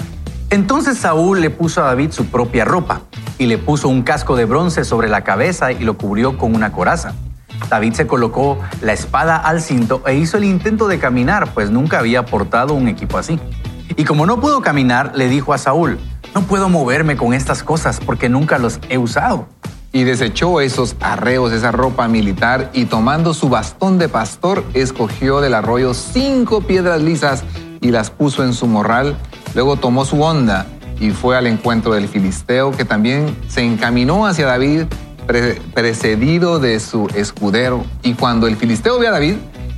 Entonces 0.49 0.97
Saúl 0.97 1.41
le 1.41 1.49
puso 1.49 1.81
a 1.83 1.87
David 1.87 2.11
su 2.11 2.27
propia 2.27 2.63
ropa 2.63 3.01
y 3.37 3.47
le 3.47 3.57
puso 3.57 3.89
un 3.89 4.01
casco 4.01 4.37
de 4.37 4.45
bronce 4.45 4.85
sobre 4.85 5.09
la 5.09 5.25
cabeza 5.25 5.73
y 5.73 5.79
lo 5.79 5.97
cubrió 5.97 6.37
con 6.37 6.55
una 6.55 6.71
coraza. 6.71 7.13
David 7.69 7.93
se 7.93 8.07
colocó 8.07 8.57
la 8.81 8.93
espada 8.93 9.35
al 9.35 9.61
cinto 9.61 10.01
e 10.05 10.15
hizo 10.15 10.37
el 10.37 10.45
intento 10.45 10.87
de 10.87 10.99
caminar, 10.99 11.53
pues 11.53 11.69
nunca 11.69 11.99
había 11.99 12.25
portado 12.25 12.75
un 12.75 12.87
equipo 12.87 13.17
así. 13.17 13.39
Y 13.97 14.05
como 14.05 14.25
no 14.25 14.39
pudo 14.39 14.61
caminar, 14.61 15.11
le 15.15 15.27
dijo 15.27 15.53
a 15.53 15.57
Saúl, 15.57 15.99
no 16.33 16.43
puedo 16.43 16.69
moverme 16.69 17.17
con 17.17 17.33
estas 17.33 17.61
cosas 17.61 17.99
porque 17.99 18.29
nunca 18.29 18.57
los 18.57 18.79
he 18.89 18.97
usado. 18.97 19.47
Y 19.91 20.03
desechó 20.03 20.61
esos 20.61 20.95
arreos, 21.01 21.51
esa 21.51 21.71
ropa 21.71 22.07
militar, 22.07 22.69
y 22.73 22.85
tomando 22.85 23.33
su 23.33 23.49
bastón 23.49 23.97
de 23.97 24.07
pastor, 24.07 24.63
escogió 24.73 25.41
del 25.41 25.55
arroyo 25.55 25.93
cinco 25.93 26.61
piedras 26.61 27.01
lisas 27.01 27.43
y 27.81 27.91
las 27.91 28.11
puso 28.11 28.43
en 28.43 28.53
su 28.53 28.67
morral. 28.67 29.17
Luego 29.57 29.75
tomó 29.75 30.05
su 30.05 30.21
onda 30.21 30.67
y 30.99 31.09
fue 31.09 31.35
al 31.35 31.47
encuentro 31.47 31.95
del 31.95 32.07
filisteo, 32.07 32.69
que 32.69 32.85
también 32.85 33.35
se 33.47 33.61
encaminó 33.63 34.27
hacia 34.27 34.45
David, 34.45 34.83
pre- 35.25 35.59
precedido 35.73 36.59
de 36.59 36.79
su 36.79 37.07
escudero. 37.15 37.83
Y 38.03 38.13
cuando 38.13 38.45
el 38.45 38.55
filisteo 38.55 38.99
vio 38.99 39.09
a 39.09 39.13
David, 39.13 39.37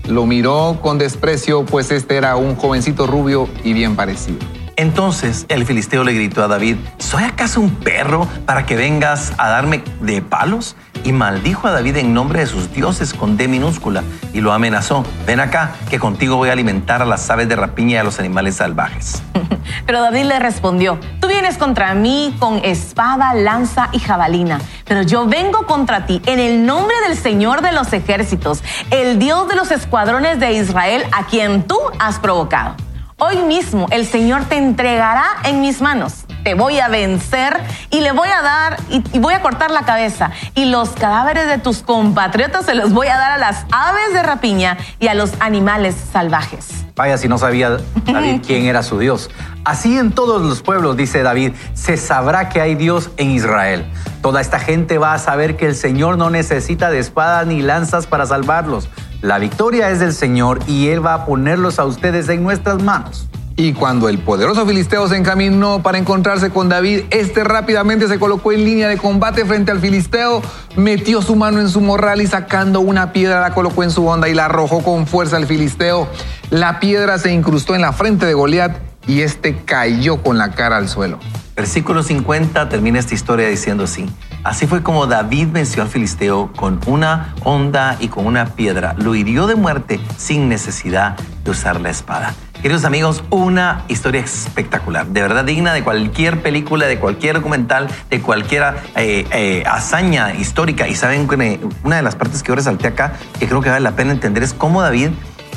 lo 0.10 0.26
miró 0.26 0.80
con 0.82 0.98
desprecio, 0.98 1.64
pues 1.64 1.92
este 1.92 2.18
era 2.18 2.36
un 2.36 2.58
jovencito 2.58 3.08
rubio 3.08 3.48
y 3.64 3.72
bien 3.72 3.96
parecido. 3.96 4.40
Entonces 4.80 5.46
el 5.50 5.66
filisteo 5.66 6.06
le 6.06 6.14
gritó 6.14 6.42
a 6.42 6.48
David, 6.48 6.78
¿soy 7.00 7.24
acaso 7.24 7.60
un 7.60 7.70
perro 7.70 8.26
para 8.46 8.66
que 8.66 8.78
vengas 8.78 9.34
a 9.38 9.50
darme 9.50 9.84
de 10.00 10.22
palos? 10.22 10.78
Y 11.04 11.12
maldijo 11.12 11.68
a 11.68 11.72
David 11.72 11.98
en 11.98 12.14
nombre 12.14 12.40
de 12.40 12.46
sus 12.46 12.72
dioses 12.72 13.14
con 13.14 13.36
D 13.36 13.50
minúscula 13.50 14.04
y 14.34 14.40
lo 14.40 14.54
amenazó, 14.54 15.04
ven 15.28 15.42
acá, 15.42 15.74
que 15.90 16.00
contigo 16.00 16.38
voy 16.38 16.48
a 16.48 16.54
alimentar 16.54 17.02
a 17.02 17.06
las 17.06 17.30
aves 17.30 17.50
de 17.50 17.58
rapiña 17.58 17.96
y 17.96 17.98
a 17.98 18.04
los 18.06 18.20
animales 18.20 18.56
salvajes. 18.56 19.22
Pero 19.86 20.02
David 20.02 20.24
le 20.24 20.40
respondió, 20.40 20.98
tú 21.20 21.28
vienes 21.28 21.58
contra 21.58 21.94
mí 21.94 22.34
con 22.40 22.64
espada, 22.64 23.34
lanza 23.34 23.90
y 23.92 24.00
jabalina, 24.00 24.62
pero 24.86 25.02
yo 25.02 25.28
vengo 25.28 25.66
contra 25.66 26.06
ti 26.06 26.22
en 26.26 26.40
el 26.40 26.66
nombre 26.66 26.96
del 27.06 27.18
Señor 27.18 27.62
de 27.62 27.74
los 27.74 27.92
ejércitos, 27.92 28.64
el 28.92 29.20
Dios 29.20 29.50
de 29.50 29.56
los 29.56 29.72
escuadrones 29.72 30.40
de 30.40 30.54
Israel, 30.54 31.04
a 31.12 31.26
quien 31.26 31.64
tú 31.64 31.78
has 32.00 32.18
provocado. 32.18 32.76
Hoy 33.22 33.36
mismo 33.44 33.88
el 33.92 34.06
Señor 34.06 34.46
te 34.46 34.56
entregará 34.56 35.26
en 35.44 35.60
mis 35.60 35.82
manos. 35.82 36.24
Te 36.46 36.54
voy 36.54 36.80
a 36.80 36.88
vencer 36.88 37.60
y 37.90 38.00
le 38.00 38.14
voy 38.14 38.30
a 38.30 38.42
dar 38.42 38.78
y, 38.90 39.04
y 39.12 39.20
voy 39.20 39.34
a 39.34 39.42
cortar 39.42 39.72
la 39.72 39.82
cabeza. 39.82 40.32
Y 40.56 40.66
los 40.66 40.92
cadáveres 40.92 41.48
de 41.50 41.58
tus 41.58 41.80
compatriotas 41.80 42.66
se 42.66 42.76
los 42.76 42.94
voy 42.94 43.08
a 43.08 43.18
dar 43.18 43.34
a 43.34 43.38
las 43.38 43.66
aves 43.74 44.14
de 44.14 44.24
rapiña 44.24 44.78
y 45.02 45.08
a 45.08 45.16
los 45.16 45.34
animales 45.42 45.96
salvajes. 46.14 46.86
Vaya 46.96 47.18
si 47.18 47.28
no 47.28 47.38
sabía 47.38 47.78
David 48.06 48.42
quién 48.48 48.66
era 48.66 48.84
su 48.84 49.00
Dios. 49.00 49.30
Así 49.66 49.98
en 49.98 50.14
todos 50.14 50.42
los 50.42 50.62
pueblos, 50.62 50.96
dice 50.96 51.22
David, 51.22 51.52
se 51.74 51.98
sabrá 51.98 52.48
que 52.48 52.62
hay 52.62 52.76
Dios 52.76 53.12
en 53.18 53.32
Israel. 53.32 53.86
Toda 54.22 54.40
esta 54.40 54.60
gente 54.60 54.98
va 54.98 55.14
a 55.14 55.20
saber 55.20 55.58
que 55.58 55.66
el 55.66 55.76
Señor 55.76 56.18
no 56.18 56.30
necesita 56.30 56.90
de 56.90 57.00
espadas 57.00 57.46
ni 57.48 57.62
lanzas 57.62 58.08
para 58.08 58.26
salvarlos. 58.26 58.88
La 59.22 59.38
victoria 59.38 59.90
es 59.90 60.00
del 60.00 60.14
Señor 60.14 60.60
y 60.66 60.88
Él 60.88 61.06
va 61.06 61.14
a 61.14 61.26
ponerlos 61.26 61.78
a 61.78 61.86
ustedes 61.86 62.30
en 62.30 62.42
nuestras 62.42 62.82
manos. 62.82 63.28
Y 63.58 63.74
cuando 63.74 64.08
el 64.08 64.20
poderoso 64.20 64.66
filisteo 64.66 65.10
se 65.10 65.18
encaminó 65.18 65.84
para 65.84 65.98
encontrarse 65.98 66.50
con 66.50 66.70
David, 66.70 67.02
este 67.10 67.44
rápidamente 67.44 68.08
se 68.08 68.18
colocó 68.18 68.54
en 68.54 68.64
línea 68.64 68.88
de 68.88 68.98
combate 68.98 69.44
frente 69.44 69.72
al 69.72 69.82
filisteo, 69.82 70.42
metió 70.78 71.22
su 71.22 71.36
mano 71.36 71.60
en 71.60 71.68
su 71.68 71.82
morral 71.82 72.22
y 72.22 72.28
sacando 72.28 72.80
una 72.80 73.12
piedra 73.12 73.42
la 73.42 73.54
colocó 73.54 73.84
en 73.84 73.92
su 73.92 74.08
onda 74.08 74.30
y 74.30 74.34
la 74.34 74.46
arrojó 74.46 74.82
con 74.82 75.06
fuerza 75.06 75.36
al 75.36 75.46
filisteo. 75.46 76.08
La 76.50 76.80
piedra 76.80 77.18
se 77.18 77.34
incrustó 77.34 77.76
en 77.76 77.82
la 77.82 77.92
frente 77.92 78.26
de 78.26 78.34
Goliat 78.34 78.78
y 79.06 79.24
este 79.24 79.58
cayó 79.66 80.24
con 80.24 80.38
la 80.38 80.52
cara 80.52 80.78
al 80.78 80.88
suelo. 80.88 81.20
Versículo 81.58 82.04
50 82.04 82.70
termina 82.70 83.00
esta 83.00 83.14
historia 83.14 83.50
diciendo 83.50 83.84
así. 83.84 84.06
Así 84.44 84.68
fue 84.68 84.82
como 84.82 85.06
David 85.06 85.50
venció 85.52 85.84
al 85.84 85.90
filisteo 85.90 86.52
con 86.56 86.80
una 86.88 87.36
onda 87.44 87.98
y 88.00 88.08
con 88.08 88.26
una 88.26 88.46
piedra. 88.46 88.96
Lo 88.98 89.14
hirió 89.14 89.48
de 89.48 89.56
muerte 89.56 90.00
sin 90.18 90.48
necesidad 90.48 91.18
de 91.44 91.52
usar 91.52 91.82
la 91.82 91.90
espada. 91.90 92.34
Queridos 92.62 92.84
amigos, 92.84 93.24
una 93.30 93.84
historia 93.88 94.22
espectacular, 94.22 95.08
de 95.08 95.22
verdad 95.22 95.46
digna 95.46 95.74
de 95.74 95.82
cualquier 95.84 96.42
película, 96.42 96.88
de 96.88 97.00
cualquier 97.00 97.36
documental, 97.36 97.88
de 98.10 98.22
cualquier 98.22 98.76
eh, 98.96 99.26
eh, 99.32 99.64
hazaña 99.66 100.34
histórica. 100.34 100.88
Y 100.88 100.96
saben 100.96 101.28
que 101.28 101.60
una 101.84 101.98
de 101.98 102.02
las 102.02 102.16
partes 102.16 102.44
que 102.44 102.50
yo 102.50 102.56
resalté 102.56 102.88
acá, 102.88 103.14
que 103.40 103.48
creo 103.48 103.62
que 103.62 103.70
vale 103.70 103.82
la 103.82 103.96
pena 103.96 104.12
entender, 104.12 104.44
es 104.44 104.54
cómo 104.54 104.82
David 104.82 105.12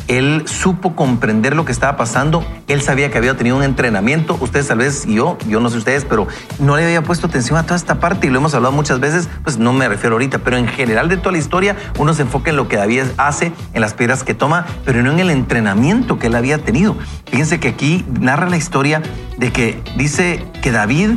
él 0.08 0.44
supo 0.46 0.94
comprender 0.94 1.54
lo 1.56 1.64
que 1.64 1.72
estaba 1.72 1.96
pasando. 1.96 2.44
Él 2.68 2.82
sabía 2.82 3.10
que 3.10 3.18
había 3.18 3.36
tenido 3.36 3.56
un 3.56 3.62
entrenamiento. 3.62 4.36
Ustedes 4.40 4.68
tal 4.68 4.78
vez 4.78 5.06
y 5.06 5.14
yo, 5.14 5.38
yo 5.48 5.60
no 5.60 5.70
sé 5.70 5.78
ustedes, 5.78 6.04
pero 6.04 6.26
no 6.58 6.76
le 6.76 6.84
había 6.84 7.02
puesto 7.02 7.26
atención 7.26 7.58
a 7.58 7.62
toda 7.64 7.76
esta 7.76 8.00
parte 8.00 8.26
y 8.26 8.30
lo 8.30 8.38
hemos 8.38 8.54
hablado 8.54 8.72
muchas 8.72 9.00
veces. 9.00 9.28
Pues 9.42 9.58
no 9.58 9.72
me 9.72 9.88
refiero 9.88 10.14
ahorita, 10.14 10.38
pero 10.38 10.56
en 10.56 10.68
general 10.68 11.08
de 11.08 11.16
toda 11.16 11.32
la 11.32 11.38
historia 11.38 11.76
uno 11.98 12.14
se 12.14 12.22
enfoca 12.22 12.50
en 12.50 12.56
lo 12.56 12.68
que 12.68 12.76
David 12.76 13.04
hace, 13.16 13.52
en 13.74 13.80
las 13.80 13.94
piedras 13.94 14.24
que 14.24 14.34
toma, 14.34 14.66
pero 14.84 15.02
no 15.02 15.12
en 15.12 15.20
el 15.20 15.30
entrenamiento 15.30 16.18
que 16.18 16.28
él 16.28 16.34
había 16.34 16.58
tenido. 16.58 16.96
Fíjense 17.26 17.60
que 17.60 17.68
aquí 17.68 18.04
narra 18.20 18.48
la 18.48 18.56
historia 18.56 19.02
de 19.38 19.52
que 19.52 19.82
dice 19.96 20.44
que 20.62 20.70
David 20.70 21.16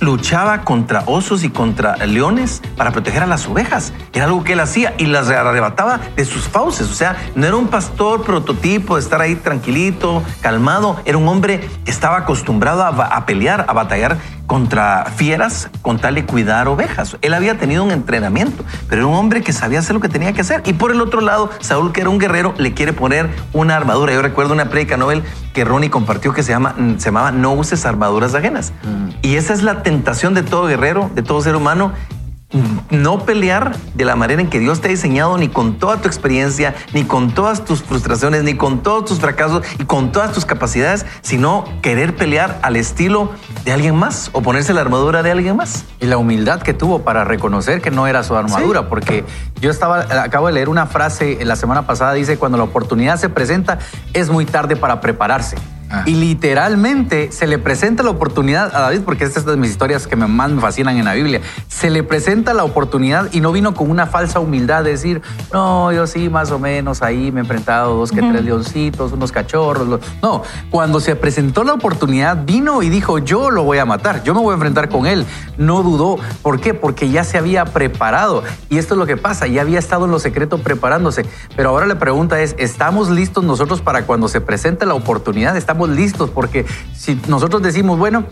luchaba 0.00 0.62
contra 0.62 1.02
osos 1.06 1.44
y 1.44 1.50
contra 1.50 1.96
leones 2.06 2.62
para 2.76 2.92
proteger 2.92 3.22
a 3.22 3.26
las 3.26 3.46
ovejas. 3.46 3.92
Era 4.12 4.26
algo 4.26 4.44
que 4.44 4.54
él 4.54 4.60
hacía 4.60 4.94
y 4.98 5.06
las 5.06 5.28
arrebataba 5.28 6.00
de 6.16 6.24
sus 6.24 6.48
fauces. 6.48 6.90
O 6.90 6.94
sea, 6.94 7.16
no 7.34 7.46
era 7.46 7.56
un 7.56 7.68
pastor 7.68 8.22
prototipo 8.22 8.96
de 8.96 9.02
estar 9.02 9.20
ahí 9.20 9.36
tranquilito, 9.36 10.22
calmado. 10.40 11.00
Era 11.04 11.18
un 11.18 11.28
hombre 11.28 11.60
que 11.84 11.90
estaba 11.90 12.18
acostumbrado 12.18 12.82
a, 12.82 12.88
a 12.88 13.26
pelear, 13.26 13.64
a 13.68 13.72
batallar 13.72 14.18
contra 14.46 15.06
fieras 15.16 15.70
con 15.82 15.98
tal 15.98 16.14
de 16.14 16.24
cuidar 16.24 16.68
ovejas. 16.68 17.16
Él 17.20 17.34
había 17.34 17.58
tenido 17.58 17.84
un 17.84 17.90
entrenamiento, 17.90 18.64
pero 18.88 19.02
era 19.02 19.06
un 19.06 19.14
hombre 19.14 19.42
que 19.42 19.52
sabía 19.52 19.80
hacer 19.80 19.94
lo 19.94 20.00
que 20.00 20.08
tenía 20.08 20.32
que 20.32 20.40
hacer. 20.40 20.62
Y 20.64 20.72
por 20.74 20.90
el 20.92 21.00
otro 21.00 21.20
lado, 21.20 21.50
Saúl, 21.60 21.92
que 21.92 22.00
era 22.00 22.10
un 22.10 22.18
guerrero, 22.18 22.54
le 22.58 22.74
quiere 22.74 22.92
poner 22.92 23.28
una 23.52 23.76
armadura. 23.76 24.12
Yo 24.12 24.22
recuerdo 24.22 24.52
una 24.52 24.68
prédica 24.68 24.96
Nobel 24.96 25.22
que 25.52 25.64
Ronnie 25.64 25.90
compartió 25.90 26.32
que 26.32 26.42
se, 26.42 26.52
llama, 26.52 26.74
se 26.98 27.06
llamaba 27.06 27.32
No 27.32 27.52
uses 27.52 27.84
armaduras 27.86 28.34
ajenas. 28.34 28.72
Y 29.22 29.36
esa 29.36 29.52
es 29.52 29.62
la 29.62 29.82
tentación 29.82 30.34
de 30.34 30.42
todo 30.42 30.66
guerrero, 30.66 31.10
de 31.14 31.22
todo 31.22 31.40
ser 31.40 31.56
humano, 31.56 31.92
no 32.90 33.24
pelear 33.24 33.76
de 33.94 34.04
la 34.04 34.14
manera 34.14 34.40
en 34.40 34.48
que 34.48 34.60
Dios 34.60 34.80
te 34.80 34.86
ha 34.88 34.90
diseñado, 34.90 35.36
ni 35.36 35.48
con 35.48 35.78
toda 35.78 36.00
tu 36.00 36.06
experiencia, 36.06 36.74
ni 36.92 37.04
con 37.04 37.32
todas 37.34 37.64
tus 37.64 37.82
frustraciones, 37.82 38.44
ni 38.44 38.54
con 38.54 38.82
todos 38.82 39.04
tus 39.04 39.18
fracasos 39.18 39.64
y 39.78 39.84
con 39.84 40.12
todas 40.12 40.32
tus 40.32 40.44
capacidades, 40.44 41.04
sino 41.22 41.64
querer 41.82 42.14
pelear 42.14 42.58
al 42.62 42.76
estilo 42.76 43.30
de 43.64 43.72
alguien 43.72 43.96
más 43.96 44.30
o 44.32 44.42
ponerse 44.42 44.72
la 44.72 44.80
armadura 44.80 45.22
de 45.24 45.32
alguien 45.32 45.56
más. 45.56 45.84
Y 46.00 46.06
la 46.06 46.18
humildad 46.18 46.62
que 46.62 46.72
tuvo 46.72 47.02
para 47.02 47.24
reconocer 47.24 47.82
que 47.82 47.90
no 47.90 48.06
era 48.06 48.22
su 48.22 48.36
armadura, 48.36 48.80
Sí. 48.80 48.86
porque 48.88 49.24
yo 49.60 49.70
estaba, 49.70 50.00
acabo 50.22 50.46
de 50.46 50.52
leer 50.52 50.68
una 50.68 50.86
frase 50.86 51.38
la 51.44 51.56
semana 51.56 51.86
pasada, 51.86 52.12
dice, 52.12 52.38
cuando 52.38 52.58
la 52.58 52.64
oportunidad 52.64 53.16
se 53.18 53.28
presenta, 53.28 53.78
es 54.12 54.30
muy 54.30 54.46
tarde 54.46 54.76
para 54.76 55.00
prepararse. 55.00 55.56
Ah. 55.90 56.02
Y 56.06 56.14
literalmente 56.14 57.30
se 57.32 57.46
le 57.46 57.58
presenta 57.58 58.02
la 58.02 58.10
oportunidad 58.10 58.74
a 58.74 58.80
David, 58.80 59.00
porque 59.04 59.24
esta 59.24 59.40
es 59.40 59.46
de 59.46 59.56
mis 59.56 59.70
historias 59.70 60.06
que 60.06 60.16
me- 60.16 60.26
más 60.26 60.50
me 60.50 60.60
fascinan 60.60 60.96
en 60.96 61.04
la 61.04 61.14
Biblia. 61.14 61.40
Se 61.68 61.90
le 61.90 62.02
presenta 62.02 62.54
la 62.54 62.64
oportunidad 62.64 63.28
y 63.32 63.40
no 63.40 63.52
vino 63.52 63.74
con 63.74 63.90
una 63.90 64.06
falsa 64.06 64.40
humildad 64.40 64.84
de 64.84 64.90
decir, 64.90 65.22
no, 65.52 65.92
yo 65.92 66.06
sí, 66.06 66.28
más 66.30 66.50
o 66.50 66.58
menos 66.58 67.02
ahí 67.02 67.30
me 67.30 67.40
he 67.40 67.42
enfrentado 67.42 67.96
dos 67.96 68.10
que 68.10 68.22
tres 68.22 68.42
leoncitos, 68.44 69.12
unos 69.12 69.32
cachorros. 69.32 69.86
lo-". 69.86 70.00
No, 70.22 70.42
cuando 70.70 70.98
se 71.00 71.14
presentó 71.16 71.62
la 71.62 71.74
oportunidad, 71.74 72.44
vino 72.46 72.82
y 72.82 72.88
dijo, 72.88 73.18
yo 73.18 73.50
lo 73.50 73.62
voy 73.62 73.78
a 73.78 73.84
matar, 73.84 74.22
yo 74.24 74.34
me 74.34 74.40
voy 74.40 74.52
a 74.52 74.54
enfrentar 74.54 74.88
con 74.88 75.06
él. 75.06 75.26
No 75.58 75.82
dudó. 75.82 76.16
¿Por 76.42 76.60
qué? 76.60 76.72
Porque 76.74 77.10
ya 77.10 77.22
se 77.24 77.38
había 77.38 77.64
preparado. 77.66 78.42
Y 78.70 78.78
esto 78.78 78.94
es 78.94 78.98
lo 78.98 79.06
que 79.06 79.16
pasa, 79.16 79.46
ya 79.46 79.60
había 79.62 79.78
estado 79.78 80.06
en 80.06 80.10
lo 80.10 80.18
secreto 80.18 80.58
preparándose. 80.58 81.26
Pero 81.54 81.68
ahora 81.70 81.86
la 81.86 81.98
pregunta 81.98 82.40
es, 82.40 82.54
¿estamos 82.58 83.10
listos 83.10 83.44
nosotros 83.44 83.80
para 83.82 84.02
cuando 84.06 84.28
se 84.28 84.40
presente 84.40 84.86
la 84.86 84.94
oportunidad? 84.94 85.56
Estamos 85.56 85.75
listos 85.84 86.30
porque 86.30 86.64
si 86.94 87.20
nosotros 87.28 87.60
decimos, 87.62 87.98
bueno, 87.98 88.24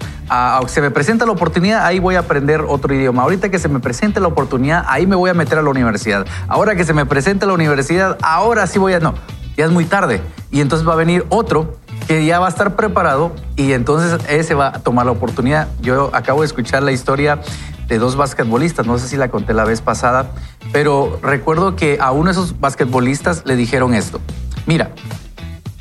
se 0.66 0.80
me 0.80 0.90
presenta 0.90 1.26
la 1.26 1.32
oportunidad, 1.32 1.84
ahí 1.84 1.98
voy 1.98 2.14
a 2.14 2.20
aprender 2.20 2.62
otro 2.62 2.94
idioma. 2.94 3.22
Ahorita 3.22 3.50
que 3.50 3.58
se 3.58 3.68
me 3.68 3.80
presente 3.80 4.20
la 4.20 4.28
oportunidad, 4.28 4.84
ahí 4.88 5.06
me 5.06 5.16
voy 5.16 5.30
a 5.30 5.34
meter 5.34 5.58
a 5.58 5.62
la 5.62 5.70
universidad. 5.70 6.26
Ahora 6.48 6.74
que 6.74 6.84
se 6.84 6.94
me 6.94 7.04
presente 7.06 7.46
la 7.46 7.52
universidad, 7.52 8.16
ahora 8.22 8.66
sí 8.66 8.78
voy 8.78 8.94
a... 8.94 9.00
No, 9.00 9.14
ya 9.56 9.66
es 9.66 9.70
muy 9.70 9.84
tarde. 9.84 10.22
Y 10.50 10.60
entonces 10.60 10.88
va 10.88 10.94
a 10.94 10.96
venir 10.96 11.26
otro 11.28 11.76
que 12.08 12.24
ya 12.24 12.38
va 12.38 12.46
a 12.46 12.48
estar 12.48 12.76
preparado 12.76 13.32
y 13.56 13.72
entonces 13.72 14.20
ese 14.28 14.54
va 14.54 14.68
a 14.68 14.80
tomar 14.80 15.06
la 15.06 15.12
oportunidad. 15.12 15.68
Yo 15.80 16.10
acabo 16.12 16.40
de 16.40 16.46
escuchar 16.46 16.82
la 16.82 16.92
historia 16.92 17.40
de 17.88 17.98
dos 17.98 18.16
basquetbolistas, 18.16 18.86
no 18.86 18.98
sé 18.98 19.08
si 19.08 19.16
la 19.16 19.28
conté 19.28 19.54
la 19.54 19.64
vez 19.64 19.80
pasada, 19.80 20.30
pero 20.72 21.18
recuerdo 21.22 21.76
que 21.76 21.98
a 22.00 22.12
uno 22.12 22.26
de 22.26 22.32
esos 22.32 22.58
basquetbolistas 22.60 23.44
le 23.44 23.56
dijeron 23.56 23.94
esto, 23.94 24.20
mira, 24.66 24.90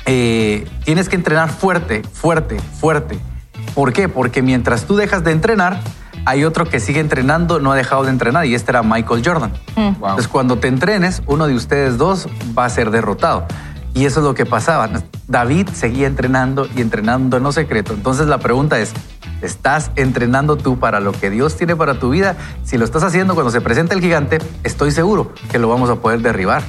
eh, 0.06 0.66
tienes 0.84 1.08
que 1.08 1.16
entrenar 1.16 1.50
fuerte, 1.50 2.02
fuerte, 2.12 2.58
fuerte. 2.80 3.18
¿Por 3.74 3.92
qué? 3.92 4.08
Porque 4.08 4.42
mientras 4.42 4.84
tú 4.84 4.96
dejas 4.96 5.24
de 5.24 5.32
entrenar, 5.32 5.80
hay 6.26 6.44
otro 6.44 6.64
que 6.64 6.80
sigue 6.80 7.00
entrenando, 7.00 7.60
no 7.60 7.72
ha 7.72 7.76
dejado 7.76 8.04
de 8.04 8.10
entrenar, 8.10 8.46
y 8.46 8.54
este 8.54 8.70
era 8.70 8.82
Michael 8.82 9.22
Jordan. 9.24 9.52
Wow. 9.76 9.86
Entonces, 9.88 10.28
cuando 10.28 10.58
te 10.58 10.68
entrenes, 10.68 11.22
uno 11.26 11.46
de 11.46 11.54
ustedes 11.54 11.98
dos 11.98 12.28
va 12.56 12.64
a 12.64 12.70
ser 12.70 12.90
derrotado. 12.90 13.46
Y 13.94 14.06
eso 14.06 14.20
es 14.20 14.26
lo 14.26 14.34
que 14.34 14.44
pasaba. 14.44 14.90
David 15.28 15.68
seguía 15.72 16.08
entrenando 16.08 16.66
y 16.74 16.80
entrenando 16.80 17.36
en 17.36 17.44
lo 17.44 17.52
secreto. 17.52 17.92
Entonces 17.94 18.26
la 18.26 18.38
pregunta 18.38 18.80
es, 18.80 18.92
¿estás 19.40 19.92
entrenando 19.94 20.56
tú 20.56 20.80
para 20.80 20.98
lo 20.98 21.12
que 21.12 21.30
Dios 21.30 21.56
tiene 21.56 21.76
para 21.76 22.00
tu 22.00 22.10
vida? 22.10 22.36
Si 22.64 22.76
lo 22.76 22.84
estás 22.84 23.04
haciendo 23.04 23.34
cuando 23.34 23.52
se 23.52 23.60
presenta 23.60 23.94
el 23.94 24.00
gigante, 24.00 24.38
estoy 24.64 24.90
seguro 24.90 25.32
que 25.50 25.60
lo 25.60 25.68
vamos 25.68 25.90
a 25.90 25.96
poder 25.96 26.22
derribar. 26.22 26.64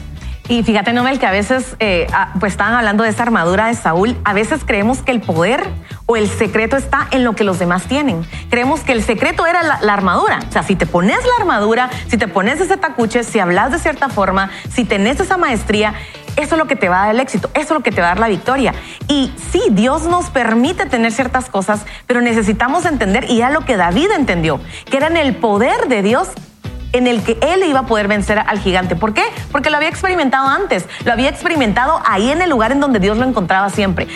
Y 0.47 0.61
fíjate, 0.61 0.93
Nomel, 0.93 1.17
que 1.17 1.25
a 1.25 1.31
veces, 1.31 1.75
eh, 1.79 2.05
ah, 2.13 2.33
pues 2.39 2.53
estaban 2.53 2.75
hablando 2.75 3.03
de 3.03 3.09
esta 3.09 3.23
armadura 3.23 3.65
de 3.65 3.73
Saúl, 3.73 4.15
a 4.23 4.33
veces 4.33 4.61
creemos 4.63 5.01
que 5.01 5.11
el 5.11 5.21
poder 5.21 5.67
o 6.05 6.17
el 6.17 6.29
secreto 6.29 6.77
está 6.77 7.07
en 7.09 7.23
lo 7.23 7.33
que 7.33 7.43
los 7.43 7.57
demás 7.57 7.85
tienen. 7.85 8.23
Creemos 8.51 8.81
que 8.81 8.91
el 8.91 9.03
secreto 9.03 9.47
era 9.47 9.63
la, 9.63 9.79
la 9.81 9.93
armadura. 9.93 10.39
O 10.47 10.51
sea, 10.51 10.61
si 10.61 10.75
te 10.75 10.85
pones 10.85 11.17
la 11.17 11.31
armadura, 11.39 11.89
si 12.07 12.17
te 12.17 12.27
pones 12.27 12.61
ese 12.61 12.77
tacuche, 12.77 13.23
si 13.23 13.39
hablas 13.39 13.71
de 13.71 13.79
cierta 13.79 14.07
forma, 14.09 14.51
si 14.71 14.85
tenés 14.85 15.19
esa 15.19 15.37
maestría, 15.37 15.95
eso 16.35 16.55
es 16.55 16.59
lo 16.59 16.67
que 16.67 16.75
te 16.75 16.89
va 16.89 16.97
a 16.97 17.05
dar 17.05 17.15
el 17.15 17.21
éxito, 17.21 17.49
eso 17.53 17.63
es 17.63 17.71
lo 17.71 17.81
que 17.81 17.91
te 17.91 18.01
va 18.01 18.07
a 18.07 18.09
dar 18.11 18.19
la 18.19 18.27
victoria. 18.27 18.73
Y 19.07 19.33
sí, 19.51 19.61
Dios 19.71 20.03
nos 20.03 20.29
permite 20.29 20.85
tener 20.85 21.11
ciertas 21.11 21.49
cosas, 21.49 21.85
pero 22.07 22.21
necesitamos 22.21 22.85
entender, 22.85 23.25
y 23.29 23.37
ya 23.37 23.49
lo 23.49 23.61
que 23.61 23.77
David 23.77 24.11
entendió, 24.15 24.59
que 24.89 24.97
era 24.97 25.07
en 25.07 25.17
el 25.17 25.35
poder 25.37 25.87
de 25.87 26.03
Dios 26.03 26.29
en 26.93 27.07
el 27.07 27.23
que 27.23 27.37
él 27.41 27.63
iba 27.67 27.81
a 27.81 27.85
poder 27.85 28.07
vencer 28.07 28.39
al 28.39 28.59
gigante. 28.59 28.95
¿Por 28.95 29.13
qué? 29.13 29.23
Porque 29.51 29.69
lo 29.69 29.77
había 29.77 29.89
experimentado 29.89 30.47
antes, 30.47 30.85
lo 31.03 31.11
había 31.11 31.29
experimentado 31.29 32.01
ahí 32.05 32.31
en 32.31 32.41
el 32.41 32.49
lugar 32.49 32.71
en 32.71 32.79
donde 32.79 32.99
Dios 32.99 33.17
lo 33.17 33.25
encontraba 33.25 33.69
siempre 33.69 34.07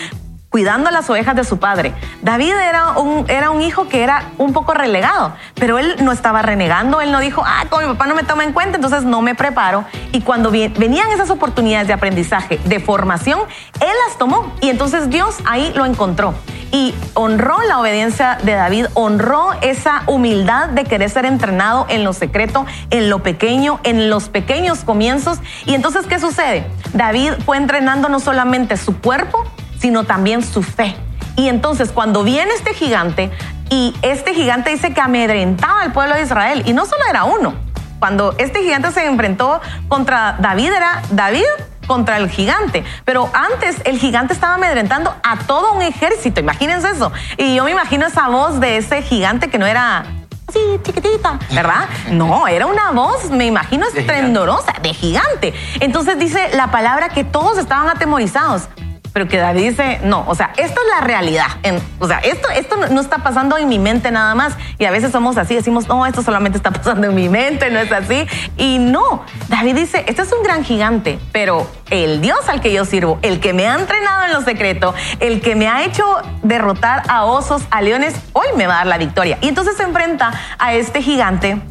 cuidando 0.49 0.89
las 0.89 1.09
ovejas 1.09 1.35
de 1.35 1.43
su 1.43 1.59
padre. 1.59 1.93
David 2.21 2.53
era 2.53 2.97
un, 2.97 3.29
era 3.29 3.51
un 3.51 3.61
hijo 3.61 3.87
que 3.87 4.03
era 4.03 4.23
un 4.37 4.51
poco 4.51 4.73
relegado, 4.73 5.33
pero 5.55 5.77
él 5.77 5.95
no 6.01 6.11
estaba 6.11 6.41
renegando, 6.41 7.01
él 7.01 7.11
no 7.11 7.19
dijo, 7.19 7.43
ah, 7.45 7.65
como 7.69 7.83
mi 7.83 7.93
papá 7.93 8.07
no 8.07 8.15
me 8.15 8.23
toma 8.23 8.43
en 8.43 8.53
cuenta, 8.53 8.77
entonces 8.77 9.03
no 9.03 9.21
me 9.21 9.35
preparo. 9.35 9.85
Y 10.11 10.21
cuando 10.21 10.51
venían 10.51 11.11
esas 11.11 11.29
oportunidades 11.29 11.87
de 11.87 11.93
aprendizaje, 11.93 12.59
de 12.65 12.79
formación, 12.79 13.39
él 13.79 13.93
las 14.07 14.17
tomó 14.17 14.53
y 14.61 14.69
entonces 14.69 15.09
Dios 15.09 15.37
ahí 15.45 15.71
lo 15.75 15.85
encontró. 15.85 16.33
Y 16.71 16.93
honró 17.15 17.61
la 17.67 17.79
obediencia 17.79 18.37
de 18.43 18.53
David, 18.53 18.87
honró 18.93 19.53
esa 19.61 20.03
humildad 20.05 20.69
de 20.69 20.83
querer 20.83 21.09
ser 21.09 21.25
entrenado 21.25 21.87
en 21.89 22.03
lo 22.03 22.13
secreto, 22.13 22.65
en 22.91 23.09
lo 23.09 23.23
pequeño, 23.23 23.79
en 23.83 24.09
los 24.09 24.29
pequeños 24.29 24.83
comienzos. 24.83 25.39
Y 25.65 25.73
entonces, 25.73 26.05
¿qué 26.05 26.19
sucede? 26.19 26.67
David 26.93 27.33
fue 27.43 27.57
entrenando 27.57 28.07
no 28.07 28.19
solamente 28.19 28.77
su 28.77 28.99
cuerpo, 28.99 29.43
sino 29.79 30.03
también 30.03 30.43
su 30.43 30.63
fe. 30.63 30.95
Y 31.35 31.47
entonces 31.47 31.91
cuando 31.91 32.23
viene 32.23 32.51
este 32.53 32.73
gigante, 32.73 33.31
y 33.69 33.95
este 34.01 34.33
gigante 34.33 34.71
dice 34.71 34.93
que 34.93 35.01
amedrentaba 35.01 35.81
al 35.81 35.91
pueblo 35.91 36.15
de 36.15 36.23
Israel, 36.23 36.63
y 36.65 36.73
no 36.73 36.85
solo 36.85 37.01
era 37.09 37.23
uno, 37.23 37.53
cuando 37.99 38.33
este 38.37 38.61
gigante 38.61 38.91
se 38.91 39.05
enfrentó 39.05 39.61
contra 39.87 40.37
David, 40.39 40.71
era 40.71 41.01
David 41.11 41.45
contra 41.85 42.17
el 42.17 42.29
gigante. 42.29 42.83
Pero 43.03 43.29
antes 43.33 43.81
el 43.83 43.99
gigante 43.99 44.33
estaba 44.33 44.55
amedrentando 44.55 45.13
a 45.23 45.37
todo 45.37 45.73
un 45.73 45.81
ejército, 45.81 46.39
imagínense 46.39 46.91
eso. 46.91 47.11
Y 47.37 47.55
yo 47.55 47.63
me 47.63 47.71
imagino 47.71 48.05
esa 48.05 48.27
voz 48.29 48.59
de 48.59 48.77
ese 48.77 49.01
gigante 49.01 49.49
que 49.49 49.57
no 49.57 49.65
era 49.65 50.05
así 50.47 50.59
chiquitita, 50.83 51.39
¿verdad? 51.51 51.87
No, 52.11 52.47
era 52.47 52.65
una 52.65 52.91
voz, 52.91 53.29
me 53.29 53.45
imagino, 53.45 53.85
estrendorosa, 53.87 54.73
de 54.81 54.93
gigante. 54.93 55.53
Entonces 55.79 56.17
dice 56.17 56.49
la 56.53 56.71
palabra 56.71 57.09
que 57.09 57.23
todos 57.23 57.57
estaban 57.57 57.89
atemorizados 57.89 58.67
pero 59.13 59.27
que 59.27 59.37
David 59.37 59.69
dice, 59.69 59.99
no, 60.03 60.23
o 60.27 60.35
sea, 60.35 60.51
esto 60.57 60.81
es 60.81 60.87
la 60.99 61.05
realidad. 61.05 61.47
o 61.99 62.07
sea, 62.07 62.19
esto, 62.19 62.49
esto 62.49 62.77
no 62.91 63.01
está 63.01 63.19
pasando 63.19 63.57
en 63.57 63.67
mi 63.67 63.79
mente 63.79 64.11
nada 64.11 64.35
más. 64.35 64.53
Y 64.77 64.85
a 64.85 64.91
veces 64.91 65.11
somos 65.11 65.37
así, 65.37 65.55
decimos, 65.55 65.87
no, 65.87 66.05
esto 66.05 66.21
solamente 66.21 66.57
está 66.57 66.71
pasando 66.79 67.07
en 67.07 67.15
mi 67.15 67.29
mente, 67.29 67.69
no 67.69 67.79
es 67.79 67.91
así. 67.91 68.25
Y 68.57 68.79
no, 68.79 69.23
David 69.47 69.75
dice, 69.75 70.03
este 70.07 70.21
es 70.21 70.31
un 70.31 70.43
gran 70.43 70.63
gigante, 70.63 71.19
pero 71.31 71.69
el 71.89 72.21
Dios 72.21 72.47
al 72.47 72.61
que 72.61 72.71
yo 72.71 72.85
sirvo, 72.85 73.19
el 73.21 73.39
que 73.39 73.53
me 73.53 73.67
ha 73.67 73.75
entrenado 73.75 74.25
en 74.25 74.33
lo 74.33 74.41
secreto, 74.41 74.93
el 75.19 75.41
que 75.41 75.55
me 75.55 75.67
ha 75.67 75.83
hecho 75.83 76.05
derrotar 76.43 77.03
a 77.07 77.25
osos, 77.25 77.63
a 77.71 77.81
leones, 77.81 78.15
hoy 78.33 78.47
me 78.55 78.67
va 78.67 78.75
a 78.75 78.77
dar 78.77 78.87
la 78.87 78.97
victoria. 78.97 79.37
Y 79.41 79.47
entonces 79.47 79.77
se 79.77 79.83
enfrenta 79.83 80.31
a 80.57 80.73
este 80.73 81.01
gigante 81.01 81.61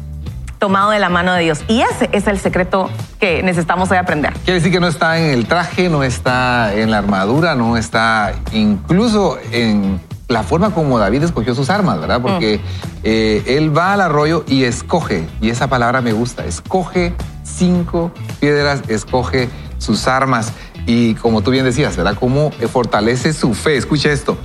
tomado 0.59 0.91
de 0.91 0.99
la 0.99 1.09
mano 1.09 1.33
de 1.33 1.43
Dios. 1.43 1.63
Y 1.67 1.81
ese 1.81 2.09
es 2.11 2.27
el 2.27 2.37
secreto 2.37 2.89
que 3.19 3.41
necesitamos 3.41 3.89
hoy 3.89 3.97
aprender. 3.97 4.33
Quiere 4.43 4.59
decir 4.59 4.71
que 4.71 4.79
no 4.79 4.87
está 4.87 5.17
en 5.17 5.33
el 5.33 5.47
traje, 5.47 5.89
no 5.89 6.03
está 6.03 6.73
en 6.75 6.91
la 6.91 6.99
armadura, 6.99 7.55
no 7.55 7.77
está 7.77 8.33
incluso 8.51 9.37
en 9.51 9.99
la 10.27 10.43
forma 10.43 10.71
como 10.71 10.99
David 10.99 11.23
escogió 11.23 11.55
sus 11.55 11.69
armas, 11.69 11.99
¿verdad? 11.99 12.21
Porque 12.21 12.57
mm. 12.59 12.97
eh, 13.03 13.43
él 13.47 13.75
va 13.75 13.93
al 13.93 14.01
arroyo 14.01 14.43
y 14.47 14.63
escoge, 14.63 15.27
y 15.41 15.49
esa 15.49 15.67
palabra 15.67 16.01
me 16.01 16.13
gusta, 16.13 16.45
escoge 16.45 17.13
cinco 17.43 18.11
piedras, 18.39 18.83
escoge 18.87 19.49
sus 19.79 20.07
armas. 20.07 20.53
Y 20.85 21.15
como 21.15 21.41
tú 21.41 21.51
bien 21.51 21.65
decías, 21.65 21.95
¿verdad? 21.97 22.15
Cómo 22.19 22.51
fortalece 22.71 23.33
su 23.33 23.53
fe. 23.53 23.77
Escucha 23.77 24.11
esto. 24.11 24.37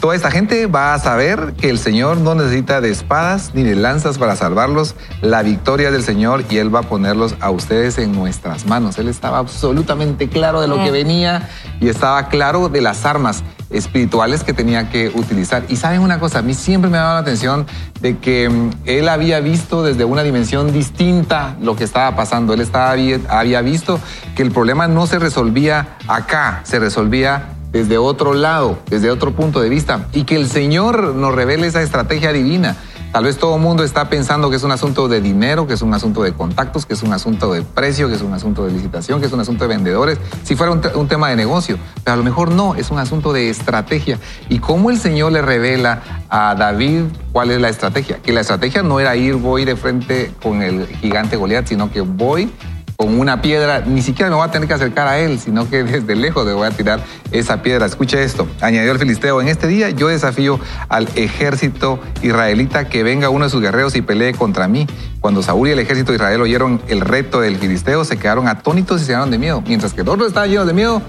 Toda 0.00 0.14
esta 0.14 0.30
gente 0.30 0.66
va 0.66 0.94
a 0.94 0.98
saber 0.98 1.52
que 1.60 1.68
el 1.68 1.78
Señor 1.78 2.16
no 2.16 2.34
necesita 2.34 2.80
de 2.80 2.90
espadas 2.90 3.50
ni 3.52 3.62
de 3.64 3.76
lanzas 3.76 4.16
para 4.16 4.34
salvarlos. 4.34 4.94
La 5.20 5.42
victoria 5.42 5.90
del 5.90 6.02
Señor 6.02 6.42
y 6.48 6.56
Él 6.56 6.74
va 6.74 6.80
a 6.80 6.82
ponerlos 6.84 7.34
a 7.40 7.50
ustedes 7.50 7.98
en 7.98 8.12
nuestras 8.12 8.64
manos. 8.64 8.96
Él 8.96 9.08
estaba 9.08 9.36
absolutamente 9.36 10.30
claro 10.30 10.62
de 10.62 10.68
lo 10.68 10.82
que 10.82 10.90
venía 10.90 11.50
y 11.82 11.88
estaba 11.88 12.28
claro 12.28 12.70
de 12.70 12.80
las 12.80 13.04
armas 13.04 13.44
espirituales 13.68 14.42
que 14.42 14.54
tenía 14.54 14.88
que 14.88 15.10
utilizar. 15.14 15.64
Y 15.68 15.76
saben 15.76 16.00
una 16.00 16.18
cosa, 16.18 16.38
a 16.38 16.42
mí 16.42 16.54
siempre 16.54 16.90
me 16.90 16.96
ha 16.96 17.02
dado 17.02 17.14
la 17.16 17.20
atención 17.20 17.66
de 18.00 18.16
que 18.16 18.48
mm, 18.48 18.70
él 18.86 19.06
había 19.06 19.40
visto 19.40 19.82
desde 19.82 20.06
una 20.06 20.22
dimensión 20.22 20.72
distinta 20.72 21.56
lo 21.60 21.76
que 21.76 21.84
estaba 21.84 22.16
pasando. 22.16 22.54
Él 22.54 22.62
estaba, 22.62 22.94
había 23.28 23.60
visto 23.60 24.00
que 24.34 24.42
el 24.42 24.50
problema 24.50 24.88
no 24.88 25.06
se 25.06 25.18
resolvía 25.18 25.98
acá, 26.08 26.62
se 26.64 26.78
resolvía 26.78 27.59
desde 27.72 27.98
otro 27.98 28.34
lado, 28.34 28.78
desde 28.88 29.10
otro 29.10 29.32
punto 29.32 29.60
de 29.60 29.68
vista, 29.68 30.08
y 30.12 30.24
que 30.24 30.36
el 30.36 30.48
Señor 30.48 31.14
nos 31.14 31.34
revele 31.34 31.66
esa 31.66 31.82
estrategia 31.82 32.32
divina. 32.32 32.76
Tal 33.12 33.24
vez 33.24 33.38
todo 33.38 33.56
el 33.56 33.60
mundo 33.60 33.82
está 33.82 34.08
pensando 34.08 34.50
que 34.50 34.56
es 34.56 34.62
un 34.62 34.70
asunto 34.70 35.08
de 35.08 35.20
dinero, 35.20 35.66
que 35.66 35.74
es 35.74 35.82
un 35.82 35.92
asunto 35.92 36.22
de 36.22 36.32
contactos, 36.32 36.86
que 36.86 36.94
es 36.94 37.02
un 37.02 37.12
asunto 37.12 37.52
de 37.52 37.62
precio, 37.62 38.08
que 38.08 38.14
es 38.14 38.22
un 38.22 38.32
asunto 38.32 38.64
de 38.64 38.70
licitación, 38.70 39.18
que 39.18 39.26
es 39.26 39.32
un 39.32 39.40
asunto 39.40 39.64
de 39.64 39.68
vendedores, 39.68 40.18
si 40.44 40.54
fuera 40.54 40.70
un, 40.70 41.08
tema 41.08 41.28
de 41.28 41.34
negocio. 41.34 41.76
Pero 42.04 42.14
a 42.14 42.16
lo 42.16 42.22
mejor 42.22 42.52
no, 42.52 42.76
es 42.76 42.92
un 42.92 43.00
asunto 43.00 43.32
de 43.32 43.50
estrategia. 43.50 44.20
Y 44.48 44.60
cómo 44.60 44.90
el 44.90 44.98
Señor 44.98 45.32
le 45.32 45.42
revela 45.42 46.02
a 46.28 46.54
David 46.54 47.06
cuál 47.32 47.50
es 47.50 47.60
la 47.60 47.68
estrategia. 47.68 48.18
Que 48.22 48.32
la 48.32 48.42
estrategia 48.42 48.84
no 48.84 49.00
era 49.00 49.16
ir, 49.16 49.34
voy 49.34 49.64
de 49.64 49.74
frente 49.74 50.32
con 50.40 50.62
el 50.62 50.86
gigante 50.86 51.36
Goliat, 51.36 51.66
sino 51.66 51.90
que 51.90 52.02
voy 52.02 52.52
con 53.00 53.18
una 53.18 53.40
piedra, 53.40 53.82
ni 53.86 54.02
siquiera 54.02 54.28
me 54.28 54.36
voy 54.36 54.46
a 54.46 54.50
tener 54.50 54.68
que 54.68 54.74
acercar 54.74 55.08
a 55.08 55.18
él, 55.18 55.40
sino 55.40 55.66
que 55.70 55.84
desde 55.84 56.14
lejos 56.14 56.44
le 56.44 56.52
voy 56.52 56.66
a 56.66 56.70
tirar 56.70 57.00
esa 57.32 57.62
piedra. 57.62 57.86
Escuche 57.86 58.22
esto, 58.22 58.46
añadió 58.60 58.92
el 58.92 58.98
filisteo, 58.98 59.40
en 59.40 59.48
este 59.48 59.68
día 59.68 59.88
yo 59.88 60.08
desafío 60.08 60.60
al 60.90 61.08
ejército 61.14 61.98
israelita 62.20 62.90
que 62.90 63.02
venga 63.02 63.30
uno 63.30 63.46
de 63.46 63.50
sus 63.50 63.62
guerreros 63.62 63.96
y 63.96 64.02
pelee 64.02 64.34
contra 64.34 64.68
mí. 64.68 64.86
Cuando 65.20 65.42
Saúl 65.42 65.68
y 65.68 65.70
el 65.70 65.78
ejército 65.78 66.12
de 66.12 66.16
Israel 66.16 66.42
oyeron 66.42 66.82
el 66.88 67.00
reto 67.00 67.40
del 67.40 67.56
filisteo, 67.56 68.04
se 68.04 68.18
quedaron 68.18 68.48
atónitos 68.48 69.00
y 69.00 69.04
se 69.06 69.12
llenaron 69.12 69.30
de 69.30 69.38
miedo. 69.38 69.62
Mientras 69.66 69.94
que 69.94 70.04
todos 70.04 70.26
estaban 70.26 70.50
llenos 70.50 70.66
de 70.66 70.74
miedo, 70.74 71.00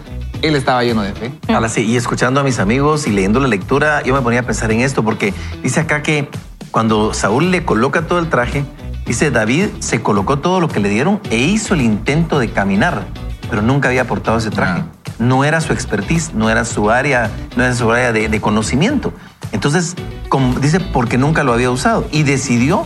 él 0.41 0.56
estaba 0.56 0.86
lleno 0.86 1.01
de 1.01 1.12
fe. 1.12 1.34
Ahora 1.49 1.67
sí, 1.67 1.82
y 1.82 1.97
escuchando 1.97 2.39
a 2.39 2.43
mis 2.45 2.60
amigos 2.60 3.06
y 3.06 3.12
leyendo 3.12 3.41
la 3.41 3.49
lectura, 3.49 4.01
yo 4.04 4.13
me 4.13 4.21
ponía 4.21 4.39
a 4.39 4.43
pensar 4.43 4.71
en 4.71 4.80
esto, 4.80 5.04
porque 5.04 5.34
dice 5.62 5.82
acá 5.82 6.01
que 6.01 6.30
cuando 6.71 7.13
Saúl 7.13 7.51
le 7.51 7.65
coloca 7.65 8.08
todo 8.08 8.19
el 8.19 8.30
traje, 8.30 8.63
Dice, 9.12 9.30
David 9.30 9.67
se 9.80 10.02
colocó 10.02 10.39
todo 10.39 10.62
lo 10.62 10.69
que 10.69 10.80
le 10.80 10.88
dieron 10.88 11.19
e 11.30 11.38
hizo 11.38 11.74
el 11.74 11.82
intento 11.82 12.39
de 12.39 12.50
caminar, 12.50 13.08
pero 13.50 13.62
nunca 13.62 13.89
había 13.89 14.08
portado 14.08 14.38
ese 14.38 14.52
traje. 14.52 14.84
Ah. 14.84 15.13
No 15.19 15.43
era 15.43 15.60
su 15.60 15.74
expertise, 15.74 16.34
no 16.34 16.50
era 16.50 16.63
su 16.63 16.89
área, 16.89 17.30
no 17.58 17.65
era 17.65 17.76
su 17.76 17.91
área 17.91 18.13
de, 18.13 18.39
conocimiento. 18.39 19.12
Entonces, 19.52 19.97
como 20.30 20.58
dice, 20.62 20.80
porque 20.80 21.17
nunca 21.17 21.43
lo 21.43 21.52
había 21.52 21.69
usado 21.71 22.08
y 22.13 22.24
decidió 22.24 22.86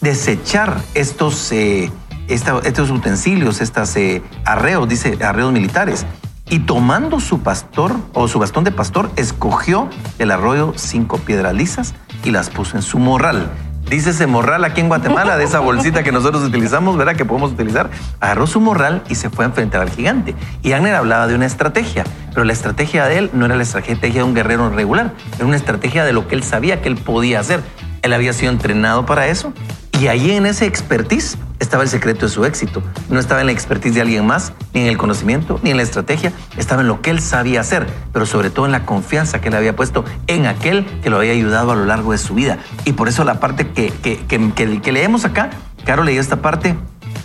desechar 0.00 0.76
estos, 0.94 1.52
eh, 1.52 1.92
estos 2.26 2.90
utensilios, 2.90 3.60
estos 3.60 3.94
eh, 3.94 4.24
arreos, 4.44 4.88
dice, 4.88 5.16
arreos 5.24 5.52
militares. 5.52 6.04
Y 6.50 6.58
tomando 6.58 7.20
su 7.20 7.44
pastor 7.44 7.94
o 8.12 8.26
su 8.26 8.40
bastón 8.40 8.64
de 8.64 8.72
pastor, 8.72 9.08
escogió 9.14 9.88
el 10.18 10.32
arroyo 10.32 10.72
cinco 10.74 11.18
piedras 11.18 11.54
lisas 11.54 11.94
y 12.24 12.32
las 12.32 12.50
puso 12.50 12.76
en 12.76 12.82
su 12.82 12.98
morral. 12.98 13.52
Dice 13.88 14.10
ese 14.10 14.26
morral 14.26 14.64
aquí 14.64 14.80
en 14.80 14.88
Guatemala, 14.88 15.36
de 15.36 15.44
esa 15.44 15.60
bolsita 15.60 16.02
que 16.02 16.10
nosotros 16.10 16.42
utilizamos, 16.42 16.96
¿verdad? 16.96 17.16
Que 17.16 17.24
podemos 17.24 17.52
utilizar. 17.52 17.90
Agarró 18.18 18.46
su 18.46 18.60
morral 18.60 19.02
y 19.08 19.14
se 19.14 19.30
fue 19.30 19.44
a 19.44 19.48
enfrentar 19.48 19.82
al 19.82 19.90
gigante. 19.90 20.34
Y 20.62 20.72
Agner 20.72 20.94
hablaba 20.94 21.26
de 21.26 21.34
una 21.34 21.46
estrategia, 21.46 22.04
pero 22.30 22.44
la 22.44 22.52
estrategia 22.52 23.06
de 23.06 23.18
él 23.18 23.30
no 23.34 23.44
era 23.46 23.56
la 23.56 23.62
estrategia 23.62 24.20
de 24.20 24.22
un 24.22 24.34
guerrero 24.34 24.70
regular, 24.70 25.12
era 25.36 25.46
una 25.46 25.56
estrategia 25.56 26.04
de 26.04 26.12
lo 26.12 26.26
que 26.26 26.34
él 26.34 26.42
sabía 26.42 26.80
que 26.80 26.88
él 26.88 26.96
podía 26.96 27.40
hacer. 27.40 27.60
Él 28.02 28.12
había 28.12 28.32
sido 28.32 28.52
entrenado 28.52 29.06
para 29.06 29.28
eso 29.28 29.52
y 30.00 30.08
ahí 30.08 30.32
en 30.32 30.46
ese 30.46 30.66
expertise 30.66 31.38
estaba 31.60 31.82
el 31.82 31.88
secreto 31.88 32.26
de 32.26 32.32
su 32.32 32.44
éxito. 32.44 32.82
No 33.08 33.20
estaba 33.20 33.40
en 33.40 33.46
la 33.46 33.52
expertise 33.52 33.94
de 33.94 34.00
alguien 34.00 34.26
más, 34.26 34.52
ni 34.72 34.82
en 34.82 34.86
el 34.88 34.98
conocimiento, 34.98 35.60
ni 35.62 35.70
en 35.70 35.76
la 35.76 35.82
estrategia. 35.82 36.32
Estaba 36.56 36.82
en 36.82 36.88
lo 36.88 37.00
que 37.00 37.10
él 37.10 37.20
sabía 37.20 37.60
hacer, 37.60 37.86
pero 38.12 38.26
sobre 38.26 38.50
todo 38.50 38.66
en 38.66 38.72
la 38.72 38.84
confianza 38.84 39.40
que 39.40 39.48
él 39.48 39.54
había 39.54 39.76
puesto 39.76 40.04
en 40.26 40.46
aquel 40.46 40.84
que 41.02 41.10
lo 41.10 41.18
había 41.18 41.32
ayudado 41.32 41.72
a 41.72 41.76
lo 41.76 41.84
largo 41.84 42.12
de 42.12 42.18
su 42.18 42.34
vida. 42.34 42.58
Y 42.84 42.92
por 42.92 43.08
eso 43.08 43.24
la 43.24 43.40
parte 43.40 43.68
que, 43.68 43.90
que, 43.90 44.18
que, 44.18 44.80
que 44.80 44.92
leemos 44.92 45.24
acá, 45.24 45.50
Caro 45.84 46.02
leyó 46.02 46.20
esta 46.20 46.42
parte, 46.42 46.76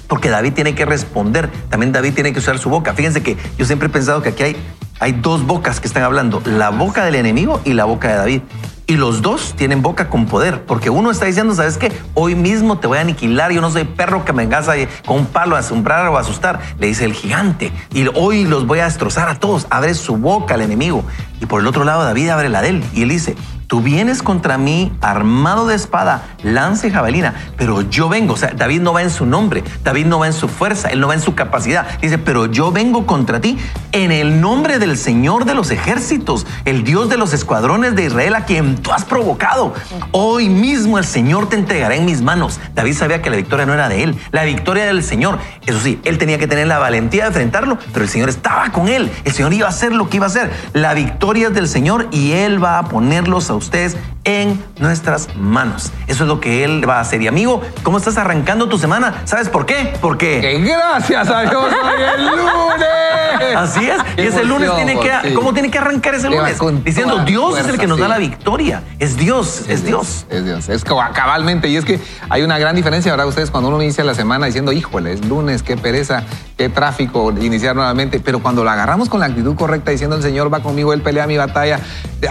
porque 0.08 0.30
David 0.30 0.54
tiene 0.54 0.76
que 0.76 0.86
responder, 0.86 1.50
también 1.70 1.92
David 1.92 2.14
tiene 2.14 2.34
que 2.34 2.40
usar 2.40 2.60
su 2.60 2.70
boca. 2.70 2.94
Fíjense 2.94 3.24
que 3.24 3.38
yo 3.58 3.66
siempre 3.66 3.88
he 3.88 3.92
pensado 3.92 4.22
que 4.22 4.30
aquí 4.30 4.44
hay, 4.44 4.58
hay 5.00 5.14
dos 5.14 5.46
bocas 5.46 5.80
que 5.80 5.88
están 5.88 6.04
hablando, 6.04 6.42
la 6.46 6.70
boca 6.70 7.06
del 7.06 7.16
enemigo 7.16 7.62
y 7.66 7.74
la 7.74 7.86
boca 7.86 8.10
de 8.10 8.16
David. 8.16 8.42
Y 8.90 8.98
los 8.98 9.22
dos 9.22 9.54
tienen 9.56 9.84
boca 9.84 10.10
con 10.10 10.26
poder, 10.26 10.66
porque 10.66 10.90
uno 10.90 11.12
está 11.12 11.28
diciendo, 11.28 11.54
¿sabes 11.54 11.78
qué? 11.78 11.92
Hoy 12.16 12.34
mismo 12.34 12.80
te 12.80 12.88
voy 12.88 12.98
a 12.98 13.02
aniquilar, 13.02 13.52
yo 13.52 13.62
no 13.62 13.70
soy 13.70 13.84
perro 13.84 14.26
que 14.26 14.34
me 14.34 14.48
vengas 14.48 14.68
con 15.06 15.18
un 15.18 15.26
palo 15.28 15.56
a 15.56 15.60
asombrar 15.60 16.08
o 16.08 16.18
a 16.18 16.22
asustar, 16.22 16.60
le 16.80 16.88
dice 16.88 17.06
el 17.06 17.14
gigante. 17.14 17.72
Y 17.94 18.08
hoy 18.16 18.46
los 18.46 18.66
voy 18.66 18.80
a 18.80 18.86
destrozar 18.86 19.30
a 19.30 19.36
todos, 19.36 19.68
abre 19.70 19.94
su 19.94 20.18
boca 20.18 20.56
al 20.56 20.62
enemigo. 20.62 21.04
Y 21.40 21.46
por 21.46 21.62
el 21.62 21.68
otro 21.68 21.84
lado 21.84 22.04
David 22.04 22.30
abre 22.30 22.50
la 22.50 22.64
de 22.64 22.70
él 22.70 22.84
y 22.92 23.04
él 23.04 23.10
dice, 23.10 23.36
tú 23.70 23.82
vienes 23.82 24.24
contra 24.24 24.58
mí 24.58 24.92
armado 25.00 25.68
de 25.68 25.76
espada, 25.76 26.24
lanza 26.42 26.88
y 26.88 26.90
jabalina, 26.92 27.36
pero 27.56 27.88
yo 27.88 28.10
vengo, 28.10 28.34
o 28.34 28.38
sea, 28.38 28.50
David 28.56 28.82
no 28.82 28.94
va 28.94 29.04
en 29.04 29.12
su 29.12 29.28
nombre, 29.28 29.64
David 29.84 30.08
no 30.08 30.18
va 30.18 30.26
en 30.26 30.34
su 30.34 30.48
fuerza, 30.48 30.90
él 30.90 31.00
no 31.00 31.08
va 31.08 31.14
en 31.14 31.22
su 31.22 31.36
capacidad. 31.36 31.86
Dice, 32.02 32.18
pero 32.18 32.48
yo 32.48 32.72
vengo 32.72 33.06
contra 33.06 33.40
ti 33.40 33.60
en 33.92 34.12
el 34.12 34.42
nombre 34.42 34.80
del 34.80 34.98
Señor 34.98 35.46
de 35.46 35.54
los 35.54 35.70
ejércitos, 35.70 36.48
el 36.66 36.84
Dios 36.84 37.10
de 37.10 37.18
los 37.18 37.32
escuadrones 37.32 37.96
de 37.96 38.06
Israel 38.06 38.34
a 38.34 38.46
quien 38.46 38.76
tú 38.76 38.92
has 38.92 39.06
provocado. 39.06 39.76
Hoy 40.14 40.50
mismo 40.50 40.98
el 40.98 41.06
Señor 41.06 41.48
te 41.48 41.56
entregará 41.56 41.94
en 41.94 42.06
mis 42.06 42.24
manos. 42.24 42.60
David 42.74 42.96
sabía 42.96 43.22
que 43.22 43.30
la 43.30 43.38
victoria 43.38 43.68
no 43.68 43.76
era 43.76 43.88
de 43.88 44.02
él, 44.02 44.18
la 44.32 44.46
victoria 44.46 44.86
del 44.86 45.04
Señor. 45.04 45.38
Eso 45.68 45.80
sí, 45.80 46.02
él 46.06 46.18
tenía 46.18 46.40
que 46.40 46.48
tener 46.48 46.66
la 46.66 46.80
valentía 46.80 47.22
de 47.22 47.28
enfrentarlo, 47.28 47.78
pero 47.94 48.04
el 48.04 48.10
Señor 48.10 48.30
estaba 48.30 48.72
con 48.72 48.88
él. 48.88 49.12
El 49.26 49.32
Señor 49.32 49.54
iba 49.54 49.68
a 49.68 49.70
hacer 49.70 49.94
lo 49.94 50.10
que 50.10 50.18
iba 50.18 50.26
a 50.26 50.30
hacer. 50.30 50.52
La 50.74 50.96
victoria 50.96 51.50
es 51.50 51.54
del 51.54 51.68
Señor 51.68 52.08
y 52.12 52.32
él 52.32 52.64
va 52.64 52.80
a 52.80 52.86
ponerlos 52.90 53.52
a 53.52 53.59
ustedes 53.60 53.96
en 54.30 54.64
nuestras 54.78 55.36
manos. 55.36 55.92
Eso 56.08 56.24
es 56.24 56.28
lo 56.28 56.40
que 56.40 56.64
él 56.64 56.88
va 56.88 56.98
a 56.98 57.00
hacer. 57.02 57.22
Y 57.22 57.28
amigo, 57.28 57.62
¿cómo 57.82 57.98
estás 57.98 58.18
arrancando 58.18 58.70
tu 58.70 58.78
semana? 58.78 59.22
¿Sabes 59.26 59.50
por 59.50 59.66
qué? 59.66 59.94
Porque 60.00 60.40
Que 60.40 60.60
gracias 60.60 61.30
a 61.30 61.42
Dios 61.42 61.66
hoy 61.66 62.02
es 62.04 62.20
lunes. 62.24 63.56
Así 63.56 63.90
es. 63.90 64.02
Qué 64.16 64.24
Y 64.24 64.28
ese 64.28 64.44
lunes 64.44 64.70
tiene 64.76 65.00
que, 65.00 65.12
sí. 65.24 65.34
¿cómo 65.34 65.54
tiene 65.54 65.72
que 65.72 65.80
arrancar 65.80 66.14
ese 66.16 66.30
lunes? 66.30 66.58
Diciendo, 66.84 67.24
Dios 67.26 67.58
es 67.58 67.68
el 67.68 67.78
que 67.78 67.88
nos 67.88 67.98
da 67.98 68.08
la 68.08 68.18
victoria. 68.18 68.84
Es 69.00 69.18
Dios, 69.18 69.64
es, 69.68 69.84
Dios. 69.84 70.26
Es 70.30 70.46
Dios. 70.46 70.70
Es 70.70 70.84
cabalmente. 70.84 71.68
Y 71.68 71.78
es 71.78 71.86
que 71.86 72.00
hay 72.30 72.44
una 72.44 72.60
gran 72.60 72.76
diferencia, 72.76 73.12
¿verdad? 73.12 73.28
Ustedes 73.28 73.50
cuando 73.50 73.70
uno 73.70 73.82
inicia 73.82 74.04
la 74.04 74.14
semana 74.14 74.46
diciendo, 74.46 74.72
híjole, 74.72 75.14
es 75.14 75.26
lunes, 75.26 75.64
qué 75.64 75.78
pereza, 75.78 76.24
qué 76.58 76.70
tráfico, 76.70 77.32
iniciar 77.32 77.76
nuevamente. 77.76 78.20
Pero 78.20 78.40
cuando 78.40 78.64
lo 78.64 78.70
agarramos 78.70 79.10
con 79.10 79.20
la 79.20 79.26
actitud 79.26 79.56
correcta, 79.56 79.92
diciendo, 79.92 80.16
el 80.16 80.22
Señor 80.22 80.54
va 80.54 80.62
conmigo, 80.62 80.94
Él 80.94 81.02
pelea 81.02 81.26
mi 81.26 81.38
batalla, 81.38 81.80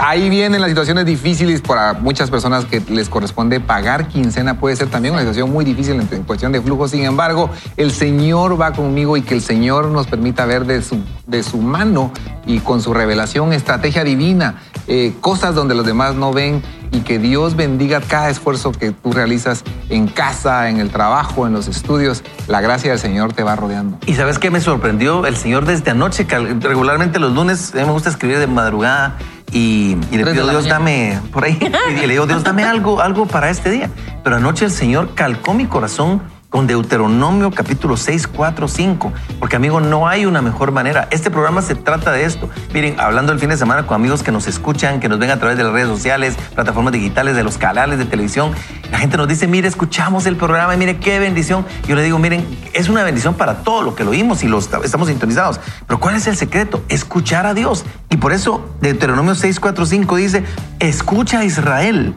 ahí 0.00 0.28
vienen 0.28 0.60
las 0.60 0.70
situaciones 0.70 1.06
difíciles 1.06 1.60
muchas 1.94 2.30
personas 2.30 2.64
que 2.64 2.80
les 2.88 3.08
corresponde 3.08 3.60
pagar 3.60 4.08
quincena. 4.08 4.58
Puede 4.58 4.76
ser 4.76 4.88
también 4.88 5.14
una 5.14 5.22
situación 5.22 5.50
muy 5.50 5.64
difícil 5.64 6.00
en, 6.00 6.22
cuestión 6.24 6.52
de 6.52 6.60
flujo. 6.60 6.88
Sin 6.88 7.04
embargo, 7.04 7.50
el 7.76 7.92
Señor 7.92 8.60
va 8.60 8.72
conmigo 8.72 9.16
y 9.16 9.22
que 9.22 9.34
el 9.34 9.42
Señor 9.42 9.88
nos 9.88 10.06
permita 10.06 10.46
ver 10.46 10.66
de 10.66 10.82
su, 10.82 10.98
de 11.26 11.42
su 11.42 11.58
mano 11.58 12.12
y 12.46 12.60
con 12.60 12.80
su 12.80 12.94
revelación, 12.94 13.52
estrategia 13.52 14.04
divina, 14.04 14.56
eh, 14.86 15.14
cosas 15.20 15.54
donde 15.54 15.74
los 15.74 15.84
demás 15.84 16.14
no 16.14 16.32
ven 16.32 16.62
y 16.90 17.00
que 17.00 17.18
Dios 17.18 17.56
bendiga 17.56 18.00
cada 18.00 18.30
esfuerzo 18.30 18.72
que 18.72 18.92
tú 18.92 19.12
realizas 19.12 19.64
en 19.90 20.08
casa, 20.08 20.68
en 20.70 20.78
el 20.80 20.90
trabajo, 20.90 21.46
en 21.46 21.52
los 21.52 21.68
estudios. 21.68 22.24
La 22.46 22.60
gracia 22.60 22.90
del 22.90 22.98
Señor 22.98 23.32
te 23.32 23.42
va 23.42 23.56
rodeando. 23.56 23.98
Y 24.06 24.14
sabes 24.14 24.38
qué 24.38 24.50
me 24.50 24.60
sorprendió 24.60 25.26
el 25.26 25.36
Señor 25.36 25.66
desde 25.66 25.90
anoche, 25.90 26.26
regularmente 26.60 27.18
los 27.18 27.34
lunes 27.34 27.74
a 27.74 27.78
mí 27.78 27.84
me 27.84 27.92
gusta 27.92 28.08
escribir 28.08 28.38
de 28.38 28.46
madrugada 28.46 29.18
y, 29.52 29.96
y 30.10 30.16
le 30.16 30.24
pido 30.26 30.48
Dios 30.48 30.64
mañana. 30.64 30.78
dame 30.78 31.20
por 31.32 31.44
ahí 31.44 31.58
y 31.90 32.06
le 32.06 32.12
digo 32.12 32.26
Dios 32.26 32.44
dame 32.44 32.64
algo 32.64 33.00
algo 33.00 33.26
para 33.26 33.50
este 33.50 33.70
día. 33.70 33.90
Pero 34.22 34.36
anoche 34.36 34.66
el 34.66 34.70
Señor 34.70 35.14
calcó 35.14 35.54
mi 35.54 35.66
corazón 35.66 36.22
con 36.50 36.66
Deuteronomio 36.66 37.50
capítulo 37.50 37.96
6, 37.96 38.26
4, 38.28 38.68
5. 38.68 39.12
Porque 39.38 39.56
amigo, 39.56 39.80
no 39.80 40.08
hay 40.08 40.26
una 40.26 40.40
mejor 40.40 40.72
manera. 40.72 41.08
Este 41.10 41.30
programa 41.30 41.62
se 41.62 41.74
trata 41.74 42.10
de 42.12 42.24
esto. 42.24 42.48
Miren, 42.72 42.98
hablando 42.98 43.32
el 43.32 43.38
fin 43.38 43.50
de 43.50 43.56
semana 43.56 43.86
con 43.86 43.96
amigos 43.96 44.22
que 44.22 44.32
nos 44.32 44.46
escuchan, 44.46 45.00
que 45.00 45.08
nos 45.08 45.18
ven 45.18 45.30
a 45.30 45.38
través 45.38 45.58
de 45.58 45.64
las 45.64 45.72
redes 45.72 45.88
sociales, 45.88 46.36
plataformas 46.54 46.92
digitales, 46.92 47.36
de 47.36 47.44
los 47.44 47.58
canales 47.58 47.98
de 47.98 48.06
televisión, 48.06 48.52
la 48.90 48.98
gente 48.98 49.16
nos 49.16 49.28
dice, 49.28 49.46
mire, 49.46 49.68
escuchamos 49.68 50.26
el 50.26 50.36
programa 50.36 50.74
y 50.74 50.78
mire 50.78 50.98
qué 50.98 51.18
bendición. 51.18 51.66
Yo 51.86 51.94
le 51.94 52.02
digo, 52.02 52.18
miren, 52.18 52.46
es 52.72 52.88
una 52.88 53.04
bendición 53.04 53.34
para 53.34 53.62
todo 53.62 53.82
lo 53.82 53.94
que 53.94 54.04
lo 54.04 54.10
oímos 54.10 54.42
y 54.42 54.48
lo 54.48 54.58
estamos 54.58 55.08
sintonizados. 55.08 55.60
Pero 55.86 56.00
¿cuál 56.00 56.16
es 56.16 56.26
el 56.26 56.36
secreto? 56.36 56.82
Escuchar 56.88 57.44
a 57.44 57.52
Dios. 57.52 57.84
Y 58.08 58.16
por 58.16 58.32
eso 58.32 58.74
Deuteronomio 58.80 59.34
6, 59.34 59.60
4, 59.60 59.84
5 59.84 60.16
dice, 60.16 60.44
escucha 60.78 61.40
a 61.40 61.44
Israel. 61.44 62.14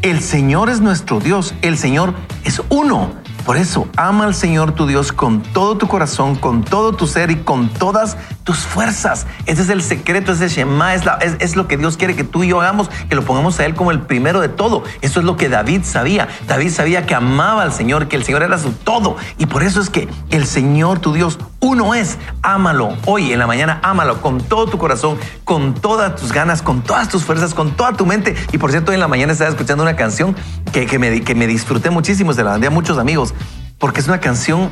El 0.00 0.20
Señor 0.20 0.70
es 0.70 0.80
nuestro 0.80 1.20
Dios. 1.20 1.54
El 1.62 1.78
Señor 1.78 2.14
es 2.44 2.62
uno. 2.68 3.23
Por 3.44 3.58
eso, 3.58 3.86
ama 3.96 4.24
al 4.24 4.34
Señor 4.34 4.72
tu 4.72 4.86
Dios 4.86 5.12
con 5.12 5.42
todo 5.42 5.76
tu 5.76 5.86
corazón, 5.86 6.34
con 6.34 6.64
todo 6.64 6.92
tu 6.94 7.06
ser 7.06 7.30
y 7.30 7.36
con 7.36 7.68
todas 7.68 8.16
tus 8.42 8.58
fuerzas. 8.60 9.26
Ese 9.44 9.60
es 9.62 9.68
el 9.68 9.82
secreto, 9.82 10.32
ese 10.32 10.48
Shema, 10.48 10.94
es, 10.94 11.04
la- 11.04 11.16
es- 11.20 11.36
es 11.40 11.54
lo 11.54 11.68
que 11.68 11.76
Dios 11.76 11.98
quiere 11.98 12.16
que 12.16 12.24
tú 12.24 12.42
y 12.42 12.48
yo 12.48 12.60
hagamos, 12.62 12.88
que 13.08 13.14
lo 13.14 13.22
pongamos 13.22 13.60
a 13.60 13.66
Él 13.66 13.74
como 13.74 13.90
el 13.90 14.00
primero 14.00 14.40
de 14.40 14.48
todo. 14.48 14.82
Eso 15.02 15.20
es 15.20 15.26
lo 15.26 15.36
que 15.36 15.50
David 15.50 15.82
sabía. 15.84 16.26
David 16.48 16.70
sabía 16.70 17.04
que 17.04 17.14
amaba 17.14 17.62
al 17.62 17.72
Señor, 17.74 18.08
que 18.08 18.16
el 18.16 18.24
Señor 18.24 18.42
era 18.42 18.56
su 18.58 18.72
todo. 18.72 19.16
Y 19.36 19.44
por 19.44 19.62
eso 19.62 19.80
es 19.82 19.90
que 19.90 20.08
el 20.30 20.46
Señor 20.46 21.00
tu 21.00 21.12
Dios 21.12 21.38
uno 21.64 21.94
es. 21.94 22.18
Ámalo 22.42 22.94
hoy 23.06 23.32
en 23.32 23.38
la 23.38 23.46
mañana, 23.46 23.80
ámalo 23.82 24.20
con 24.20 24.38
todo 24.38 24.66
tu 24.66 24.76
corazón, 24.76 25.18
con 25.44 25.72
todas 25.72 26.14
tus 26.14 26.30
ganas, 26.30 26.60
con 26.60 26.82
todas 26.82 27.08
tus 27.08 27.24
fuerzas, 27.24 27.54
con 27.54 27.74
toda 27.74 27.94
tu 27.94 28.04
mente. 28.04 28.36
Y 28.52 28.58
por 28.58 28.70
cierto, 28.70 28.90
hoy 28.90 28.96
en 28.96 29.00
la 29.00 29.08
mañana 29.08 29.32
estaba 29.32 29.48
escuchando 29.48 29.82
una 29.82 29.96
canción 29.96 30.36
que, 30.72 30.84
que 30.84 30.98
me, 30.98 31.22
que 31.22 31.34
me 31.34 31.46
disfruté 31.46 31.88
muchísimo, 31.88 32.34
se 32.34 32.44
la 32.44 32.50
mandé 32.50 32.66
a 32.66 32.70
muchos 32.70 32.98
amigos, 32.98 33.34
porque 33.78 34.00
es 34.00 34.08
una 34.08 34.20
canción 34.20 34.70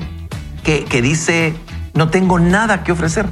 que, 0.62 0.84
que 0.84 1.00
dice, 1.00 1.54
no 1.94 2.10
tengo 2.10 2.38
nada 2.38 2.84
que 2.84 2.92
ofrecer, 2.92 3.26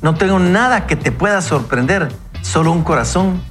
no 0.00 0.14
tengo 0.14 0.38
nada 0.38 0.86
que 0.86 0.94
te 0.94 1.10
pueda 1.10 1.42
sorprender, 1.42 2.12
solo 2.42 2.70
un 2.70 2.84
corazón 2.84 3.42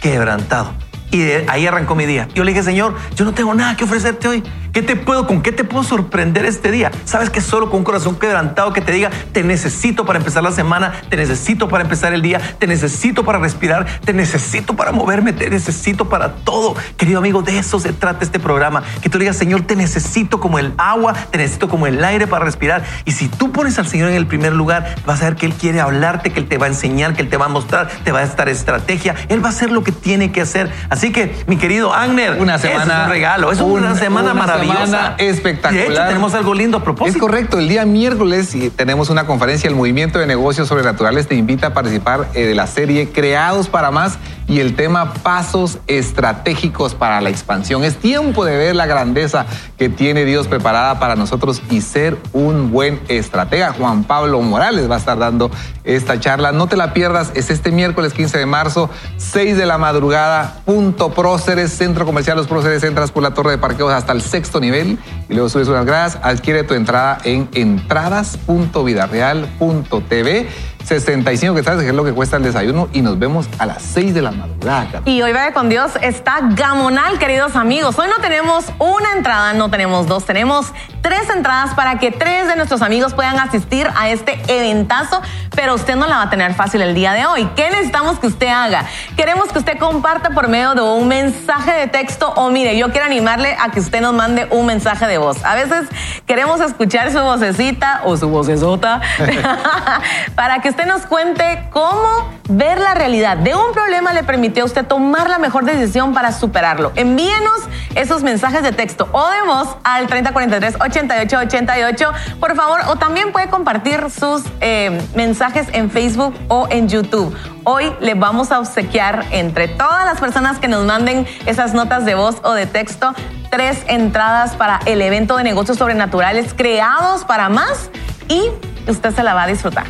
quebrantado. 0.00 0.72
Y 1.12 1.18
de 1.18 1.46
ahí 1.48 1.66
arrancó 1.66 1.94
mi 1.94 2.04
día. 2.04 2.28
Yo 2.34 2.42
le 2.42 2.50
dije, 2.50 2.64
Señor, 2.64 2.96
yo 3.14 3.24
no 3.24 3.32
tengo 3.32 3.54
nada 3.54 3.76
que 3.76 3.84
ofrecerte 3.84 4.26
hoy. 4.26 4.42
¿Qué 4.76 4.82
te 4.82 4.94
puedo, 4.94 5.26
con 5.26 5.40
qué 5.40 5.52
te 5.52 5.64
puedo 5.64 5.82
sorprender 5.84 6.44
este 6.44 6.70
día? 6.70 6.90
Sabes 7.06 7.30
que 7.30 7.40
solo 7.40 7.70
con 7.70 7.78
un 7.78 7.84
corazón 7.84 8.16
quebrantado 8.16 8.74
que 8.74 8.82
te 8.82 8.92
diga, 8.92 9.08
te 9.32 9.42
necesito 9.42 10.04
para 10.04 10.18
empezar 10.18 10.42
la 10.42 10.52
semana, 10.52 10.92
te 11.08 11.16
necesito 11.16 11.66
para 11.66 11.82
empezar 11.82 12.12
el 12.12 12.20
día, 12.20 12.42
te 12.58 12.66
necesito 12.66 13.24
para 13.24 13.38
respirar, 13.38 13.86
te 14.04 14.12
necesito 14.12 14.76
para 14.76 14.92
moverme, 14.92 15.32
te 15.32 15.48
necesito 15.48 16.10
para 16.10 16.34
todo. 16.34 16.74
Querido 16.98 17.20
amigo, 17.20 17.40
de 17.40 17.58
eso 17.58 17.80
se 17.80 17.94
trata 17.94 18.22
este 18.22 18.38
programa. 18.38 18.82
Que 19.00 19.08
tú 19.08 19.18
digas, 19.18 19.38
Señor, 19.38 19.62
te 19.62 19.76
necesito 19.76 20.40
como 20.40 20.58
el 20.58 20.74
agua, 20.76 21.14
te 21.14 21.38
necesito 21.38 21.70
como 21.70 21.86
el 21.86 22.04
aire 22.04 22.26
para 22.26 22.44
respirar. 22.44 22.84
Y 23.06 23.12
si 23.12 23.28
tú 23.28 23.52
pones 23.52 23.78
al 23.78 23.86
Señor 23.86 24.10
en 24.10 24.16
el 24.16 24.26
primer 24.26 24.52
lugar, 24.52 24.94
vas 25.06 25.22
a 25.22 25.24
ver 25.24 25.36
que 25.36 25.46
Él 25.46 25.54
quiere 25.54 25.80
hablarte, 25.80 26.32
que 26.32 26.40
Él 26.40 26.48
te 26.48 26.58
va 26.58 26.66
a 26.66 26.68
enseñar, 26.68 27.14
que 27.14 27.22
Él 27.22 27.30
te 27.30 27.38
va 27.38 27.46
a 27.46 27.48
mostrar, 27.48 27.88
te 28.04 28.12
va 28.12 28.18
a 28.18 28.24
estar 28.24 28.50
estrategia. 28.50 29.14
Él 29.30 29.42
va 29.42 29.48
a 29.48 29.52
hacer 29.52 29.72
lo 29.72 29.82
que 29.82 29.92
tiene 29.92 30.32
que 30.32 30.42
hacer. 30.42 30.70
Así 30.90 31.12
que, 31.12 31.34
mi 31.46 31.56
querido 31.56 31.94
Agner, 31.94 32.38
Una 32.38 32.58
semana. 32.58 32.98
es 32.98 33.04
un 33.04 33.10
regalo, 33.10 33.52
es 33.52 33.60
una, 33.60 33.94
semana 33.94 34.32
una 34.32 34.34
maravillosa. 34.34 34.65
Semana 34.66 35.14
espectacular. 35.18 35.86
De 35.86 35.94
hecho, 35.94 36.06
tenemos 36.06 36.34
algo 36.34 36.54
lindo 36.54 36.78
a 36.78 36.84
propósito. 36.84 37.16
Es 37.16 37.20
correcto, 37.20 37.58
el 37.58 37.68
día 37.68 37.84
miércoles 37.84 38.54
y 38.54 38.70
tenemos 38.70 39.10
una 39.10 39.26
conferencia, 39.26 39.68
el 39.68 39.76
Movimiento 39.76 40.18
de 40.18 40.26
Negocios 40.26 40.68
Sobrenaturales 40.68 41.26
te 41.28 41.34
invita 41.34 41.68
a 41.68 41.74
participar 41.74 42.28
eh, 42.34 42.46
de 42.46 42.54
la 42.54 42.66
serie 42.66 43.10
Creados 43.10 43.68
para 43.68 43.90
Más 43.90 44.18
y 44.48 44.60
el 44.60 44.76
tema 44.76 45.12
Pasos 45.12 45.78
Estratégicos 45.86 46.94
para 46.94 47.20
la 47.20 47.30
Expansión. 47.30 47.84
Es 47.84 47.96
tiempo 47.96 48.44
de 48.44 48.56
ver 48.56 48.76
la 48.76 48.86
grandeza 48.86 49.46
que 49.76 49.88
tiene 49.88 50.24
Dios 50.24 50.46
preparada 50.46 50.98
para 50.98 51.16
nosotros 51.16 51.62
y 51.70 51.80
ser 51.80 52.16
un 52.32 52.70
buen 52.70 53.00
estratega. 53.08 53.72
Juan 53.72 54.04
Pablo 54.04 54.40
Morales 54.40 54.90
va 54.90 54.96
a 54.96 54.98
estar 54.98 55.18
dando 55.18 55.50
esta 55.84 56.20
charla. 56.20 56.52
No 56.52 56.68
te 56.68 56.76
la 56.76 56.92
pierdas, 56.92 57.32
es 57.34 57.50
este 57.50 57.72
miércoles 57.72 58.12
15 58.12 58.38
de 58.38 58.46
marzo, 58.46 58.90
6 59.16 59.56
de 59.56 59.66
la 59.66 59.78
madrugada, 59.78 60.60
punto 60.64 61.12
Próceres, 61.12 61.72
Centro 61.72 62.06
Comercial 62.06 62.36
Los 62.36 62.46
Próceres, 62.46 62.82
entras 62.84 63.10
por 63.10 63.22
la 63.22 63.34
torre 63.34 63.52
de 63.52 63.58
parqueos 63.58 63.92
hasta 63.92 64.12
el 64.12 64.22
sexto 64.22 64.55
nivel 64.60 64.98
y 65.28 65.34
luego 65.34 65.48
subes 65.48 65.66
unas 65.68 65.86
gradas, 65.86 66.18
adquiere 66.22 66.64
tu 66.64 66.74
entrada 66.74 67.18
en 67.24 67.48
entradas.vidareal.tv. 67.54 70.46
65 70.86 71.54
que 71.54 71.64
sabes 71.64 71.82
que 71.82 71.88
es 71.88 71.94
lo 71.94 72.04
que 72.04 72.12
cuesta 72.12 72.36
el 72.36 72.44
desayuno 72.44 72.88
y 72.92 73.02
nos 73.02 73.18
vemos 73.18 73.48
a 73.58 73.66
las 73.66 73.82
6 73.82 74.14
de 74.14 74.22
la 74.22 74.30
madrugada. 74.30 75.02
Y 75.04 75.20
hoy 75.20 75.32
Vaya 75.32 75.52
con 75.52 75.68
Dios 75.68 75.92
está 76.00 76.38
gamonal, 76.42 77.18
queridos 77.18 77.56
amigos. 77.56 77.98
Hoy 77.98 78.06
no 78.08 78.22
tenemos 78.22 78.66
una 78.78 79.12
entrada, 79.12 79.52
no 79.52 79.68
tenemos 79.68 80.06
dos, 80.06 80.24
tenemos 80.24 80.72
tres 81.02 81.28
entradas 81.28 81.74
para 81.74 81.98
que 81.98 82.10
tres 82.10 82.48
de 82.48 82.56
nuestros 82.56 82.82
amigos 82.82 83.14
puedan 83.14 83.38
asistir 83.38 83.88
a 83.96 84.08
este 84.08 84.40
eventazo, 84.48 85.20
pero 85.54 85.74
usted 85.74 85.96
no 85.96 86.06
la 86.06 86.16
va 86.16 86.22
a 86.22 86.30
tener 86.30 86.54
fácil 86.54 86.82
el 86.82 86.94
día 86.94 87.12
de 87.12 87.26
hoy. 87.26 87.48
¿Qué 87.56 87.68
necesitamos 87.70 88.18
que 88.18 88.28
usted 88.28 88.48
haga? 88.48 88.86
Queremos 89.16 89.48
que 89.52 89.58
usted 89.58 89.78
comparta 89.78 90.30
por 90.30 90.48
medio 90.48 90.74
de 90.74 90.82
un 90.82 91.08
mensaje 91.08 91.72
de 91.72 91.86
texto 91.88 92.32
o 92.36 92.50
mire, 92.50 92.76
yo 92.78 92.90
quiero 92.90 93.06
animarle 93.06 93.56
a 93.60 93.70
que 93.70 93.80
usted 93.80 94.00
nos 94.00 94.14
mande 94.14 94.46
un 94.50 94.66
mensaje 94.66 95.06
de 95.06 95.18
voz. 95.18 95.44
A 95.44 95.54
veces 95.54 95.86
queremos 96.26 96.60
escuchar 96.60 97.12
su 97.12 97.20
vocecita 97.20 98.02
o 98.04 98.16
su 98.16 98.28
vocesota 98.28 99.00
para 100.34 100.60
que 100.60 100.75
usted 100.76 100.92
nos 100.92 101.06
cuente 101.06 101.66
cómo 101.70 102.30
ver 102.50 102.78
la 102.78 102.92
realidad 102.92 103.38
de 103.38 103.54
un 103.54 103.72
problema 103.72 104.12
le 104.12 104.22
permitió 104.24 104.62
a 104.62 104.66
usted 104.66 104.84
tomar 104.84 105.30
la 105.30 105.38
mejor 105.38 105.64
decisión 105.64 106.12
para 106.12 106.32
superarlo. 106.32 106.92
Envíenos 106.96 107.60
esos 107.94 108.22
mensajes 108.22 108.62
de 108.62 108.72
texto 108.72 109.08
o 109.12 109.26
de 109.26 109.40
voz 109.46 109.74
al 109.84 110.06
3043 110.06 110.74
8888. 110.74 112.12
Por 112.38 112.54
favor, 112.56 112.80
o 112.88 112.96
también 112.96 113.32
puede 113.32 113.48
compartir 113.48 114.10
sus 114.10 114.42
eh, 114.60 115.00
mensajes 115.14 115.66
en 115.72 115.90
Facebook 115.90 116.34
o 116.48 116.66
en 116.68 116.90
YouTube. 116.90 117.34
Hoy 117.64 117.90
les 118.00 118.18
vamos 118.18 118.52
a 118.52 118.58
obsequiar 118.58 119.24
entre 119.30 119.68
todas 119.68 120.04
las 120.04 120.20
personas 120.20 120.58
que 120.58 120.68
nos 120.68 120.84
manden 120.84 121.26
esas 121.46 121.72
notas 121.72 122.04
de 122.04 122.16
voz 122.16 122.36
o 122.42 122.52
de 122.52 122.66
texto 122.66 123.14
tres 123.50 123.82
entradas 123.86 124.56
para 124.56 124.80
el 124.84 125.00
evento 125.00 125.38
de 125.38 125.44
negocios 125.44 125.78
sobrenaturales 125.78 126.52
creados 126.52 127.24
para 127.24 127.48
más 127.48 127.88
y 128.28 128.50
usted 128.86 129.14
se 129.14 129.22
la 129.22 129.32
va 129.32 129.44
a 129.44 129.46
disfrutar. 129.46 129.86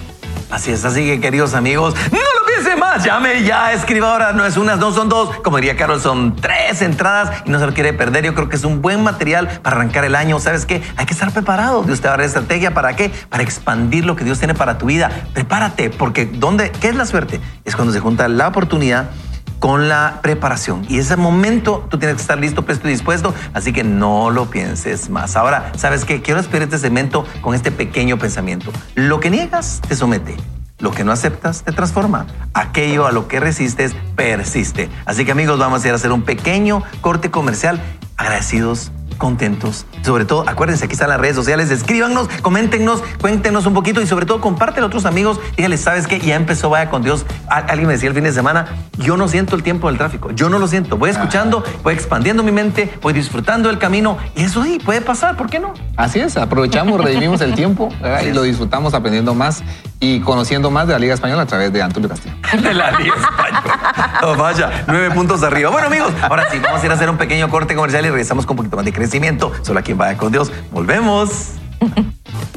Así 0.51 0.71
es, 0.71 0.85
así 0.85 1.05
que 1.05 1.21
queridos 1.21 1.55
amigos, 1.55 1.95
no 2.13 2.19
lo 2.19 2.47
piense 2.47 2.77
más, 2.77 3.05
llame 3.05 3.43
ya, 3.43 3.73
escriba 3.73 4.13
ahora, 4.13 4.33
no 4.33 4.47
es 4.47 4.57
una, 4.57 4.77
no 4.77 4.93
son 4.93 5.09
dos, 5.09 5.35
como 5.43 5.57
diría 5.57 5.77
Carol, 5.77 6.01
son 6.01 6.37
tres 6.37 6.83
entradas 6.83 7.43
y 7.45 7.51
no 7.51 7.59
se 7.59 7.67
lo 7.67 7.75
quiere 7.75 7.93
perder, 7.93 8.25
yo 8.25 8.35
creo 8.35 8.49
que 8.49 8.55
es 8.55 8.63
un 8.63 8.81
buen 8.81 9.03
material 9.03 9.49
para 9.63 9.77
arrancar 9.77 10.05
el 10.05 10.15
año, 10.15 10.39
¿sabes 10.39 10.65
qué? 10.65 10.83
Hay 10.97 11.05
que 11.05 11.15
estar 11.15 11.33
preparado, 11.33 11.83
Dios 11.83 12.01
te 12.01 12.07
va 12.07 12.15
a 12.15 12.17
dar 12.19 12.27
estrategia, 12.27 12.73
¿para 12.75 12.95
qué? 12.95 13.11
Para 13.29 13.43
expandir 13.43 14.05
lo 14.05 14.15
que 14.15 14.23
Dios 14.23 14.39
tiene 14.39 14.55
para 14.55 14.79
tu 14.79 14.87
vida, 14.87 15.11
prepárate, 15.35 15.91
porque 15.91 16.27
¿dónde? 16.27 16.71
¿Qué 16.71 16.91
es 16.91 16.95
la 16.95 17.07
suerte? 17.07 17.41
Es 17.65 17.75
cuando 17.75 17.93
se 17.93 17.99
junta 17.99 18.29
la 18.29 18.47
oportunidad 18.47 19.11
con 19.59 19.89
la 19.89 20.21
preparación. 20.23 20.85
Y 20.89 20.99
ese 20.99 21.17
momento 21.17 21.87
tú 21.91 21.99
tienes 21.99 22.17
que 22.17 22.23
estar 22.23 22.39
listo, 22.39 22.65
presto 22.65 22.89
y 22.89 22.93
dispuesto, 22.93 23.35
así 23.55 23.73
que 23.73 23.85
no 23.85 24.31
lo 24.31 24.47
pienses 24.47 25.11
más. 25.11 25.37
Ahora, 25.37 25.73
¿sabes 25.77 26.05
qué? 26.05 26.23
Quiero 26.23 26.41
despedir 26.41 26.65
este 26.65 26.79
segmento 26.79 27.25
con 27.41 27.55
este 27.55 27.71
pequeño 27.71 28.19
pensamiento. 28.19 28.71
Lo 28.95 29.21
que 29.21 29.31
niegas 29.31 29.81
te 29.87 29.97
somete. 29.97 30.37
Lo 30.79 30.91
que 30.91 31.05
no 31.05 31.13
aceptas 31.13 31.63
te 31.63 31.73
transforma. 31.73 32.27
Aquello 32.53 33.07
a 33.07 33.13
lo 33.13 33.29
que 33.29 33.41
resistes 33.41 33.95
persiste. 34.15 34.91
Así 35.07 35.25
que 35.25 35.33
amigos, 35.33 35.59
vamos 35.59 35.83
a 35.83 35.89
ir 35.89 35.93
a 35.95 35.97
hacer 35.97 36.13
un 36.13 36.23
pequeño 36.23 36.83
corte 37.01 37.31
comercial. 37.31 37.81
Agradecidos 38.19 38.93
contentos. 39.17 39.87
Sobre 40.07 40.25
todo, 40.25 40.49
acuérdense, 40.49 40.85
aquí 40.85 40.93
están 40.93 41.09
las 41.09 41.19
redes 41.19 41.35
sociales, 41.35 41.69
escríbanos, 41.73 42.29
coméntenos, 42.41 43.03
cuéntenos 43.21 43.67
un 43.67 43.75
poquito 43.75 44.01
y 44.01 44.07
sobre 44.07 44.25
todo 44.25 44.41
compártelo 44.41 44.87
a 44.87 44.87
otros 44.87 45.05
amigos. 45.05 45.41
Díganles, 45.57 45.81
¿sabes 45.81 46.07
qué? 46.07 46.21
Ya 46.21 46.37
empezó 46.37 46.71
Vaya 46.71 46.89
con 46.91 47.03
Dios. 47.03 47.27
Alguien 47.49 47.89
me 47.89 47.95
decía 47.95 48.09
el 48.11 48.15
fin 48.15 48.23
de 48.23 48.31
semana, 48.31 48.67
yo 48.99 49.17
no 49.17 49.27
siento 49.27 49.57
el 49.57 49.65
tiempo 49.65 49.89
del 49.89 49.99
tráfico, 49.99 50.31
yo 50.31 50.49
no 50.49 50.61
lo 50.61 50.69
siento. 50.69 50.97
Voy 50.97 51.11
escuchando, 51.11 51.65
voy 51.83 51.95
expandiendo 51.95 52.45
mi 52.45 52.53
mente, 52.53 52.97
voy 53.03 53.15
disfrutando 53.15 53.69
del 53.69 53.79
camino 53.79 54.17
y 54.37 54.45
eso 54.45 54.63
sí, 54.63 54.79
puede 54.79 55.01
pasar, 55.01 55.37
¿por 55.37 55.51
qué 55.51 55.59
no? 55.59 55.75
Así 55.97 56.21
es, 56.21 56.37
aprovechamos, 56.37 57.01
redimimos 57.01 57.41
el 57.41 57.57
tiempo 57.57 57.89
y 58.25 58.31
lo 58.31 58.43
disfrutamos 58.43 58.95
aprendiendo 58.95 59.35
más 59.35 59.65
y 60.01 60.21
conociendo 60.21 60.71
más 60.71 60.87
de 60.87 60.93
la 60.93 60.99
Liga 60.99 61.15
Española 61.15 61.43
a 61.43 61.47
través 61.47 61.73
de 61.73 61.83
Antonio 61.83 62.09
Castillo. 62.09 62.35
De 62.63 62.75
la 62.75 62.91
Liga 62.93 63.15
Española. 63.17 64.21
Oh, 64.23 64.35
vaya, 64.35 64.85
nueve 64.87 65.11
puntos 65.13 65.43
arriba. 65.43 65.71
Bueno, 65.71 65.89
amigos, 65.89 66.13
ahora 66.23 66.51
sí, 66.51 66.59
vamos 66.59 66.83
a 66.83 66.87
ir 66.87 66.91
a 66.91 66.95
hacer 66.95 67.11
un 67.11 67.17
pequeño 67.17 67.49
corte 67.49 67.75
comercial 67.75 68.05
y 68.05 68.11
regresamos 68.11 68.47
con 68.47 68.55
un 68.55 68.59
poquito 68.59 68.77
más 68.77 68.85
de 68.85 68.93
crecimiento. 68.93 69.53
Solo 69.63 69.81
aquí 69.81 69.93
vaya 69.93 70.17
con 70.19 70.33
Dios. 70.33 70.53
Volvemos. 70.71 71.53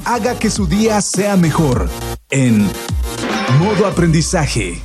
Haga 0.06 0.38
que 0.38 0.49
su 0.49 0.67
día 0.67 1.02
sea 1.02 1.36
mejor 1.36 1.89
en 2.30 2.69
modo 3.60 3.88
aprendizaje. 3.88 4.82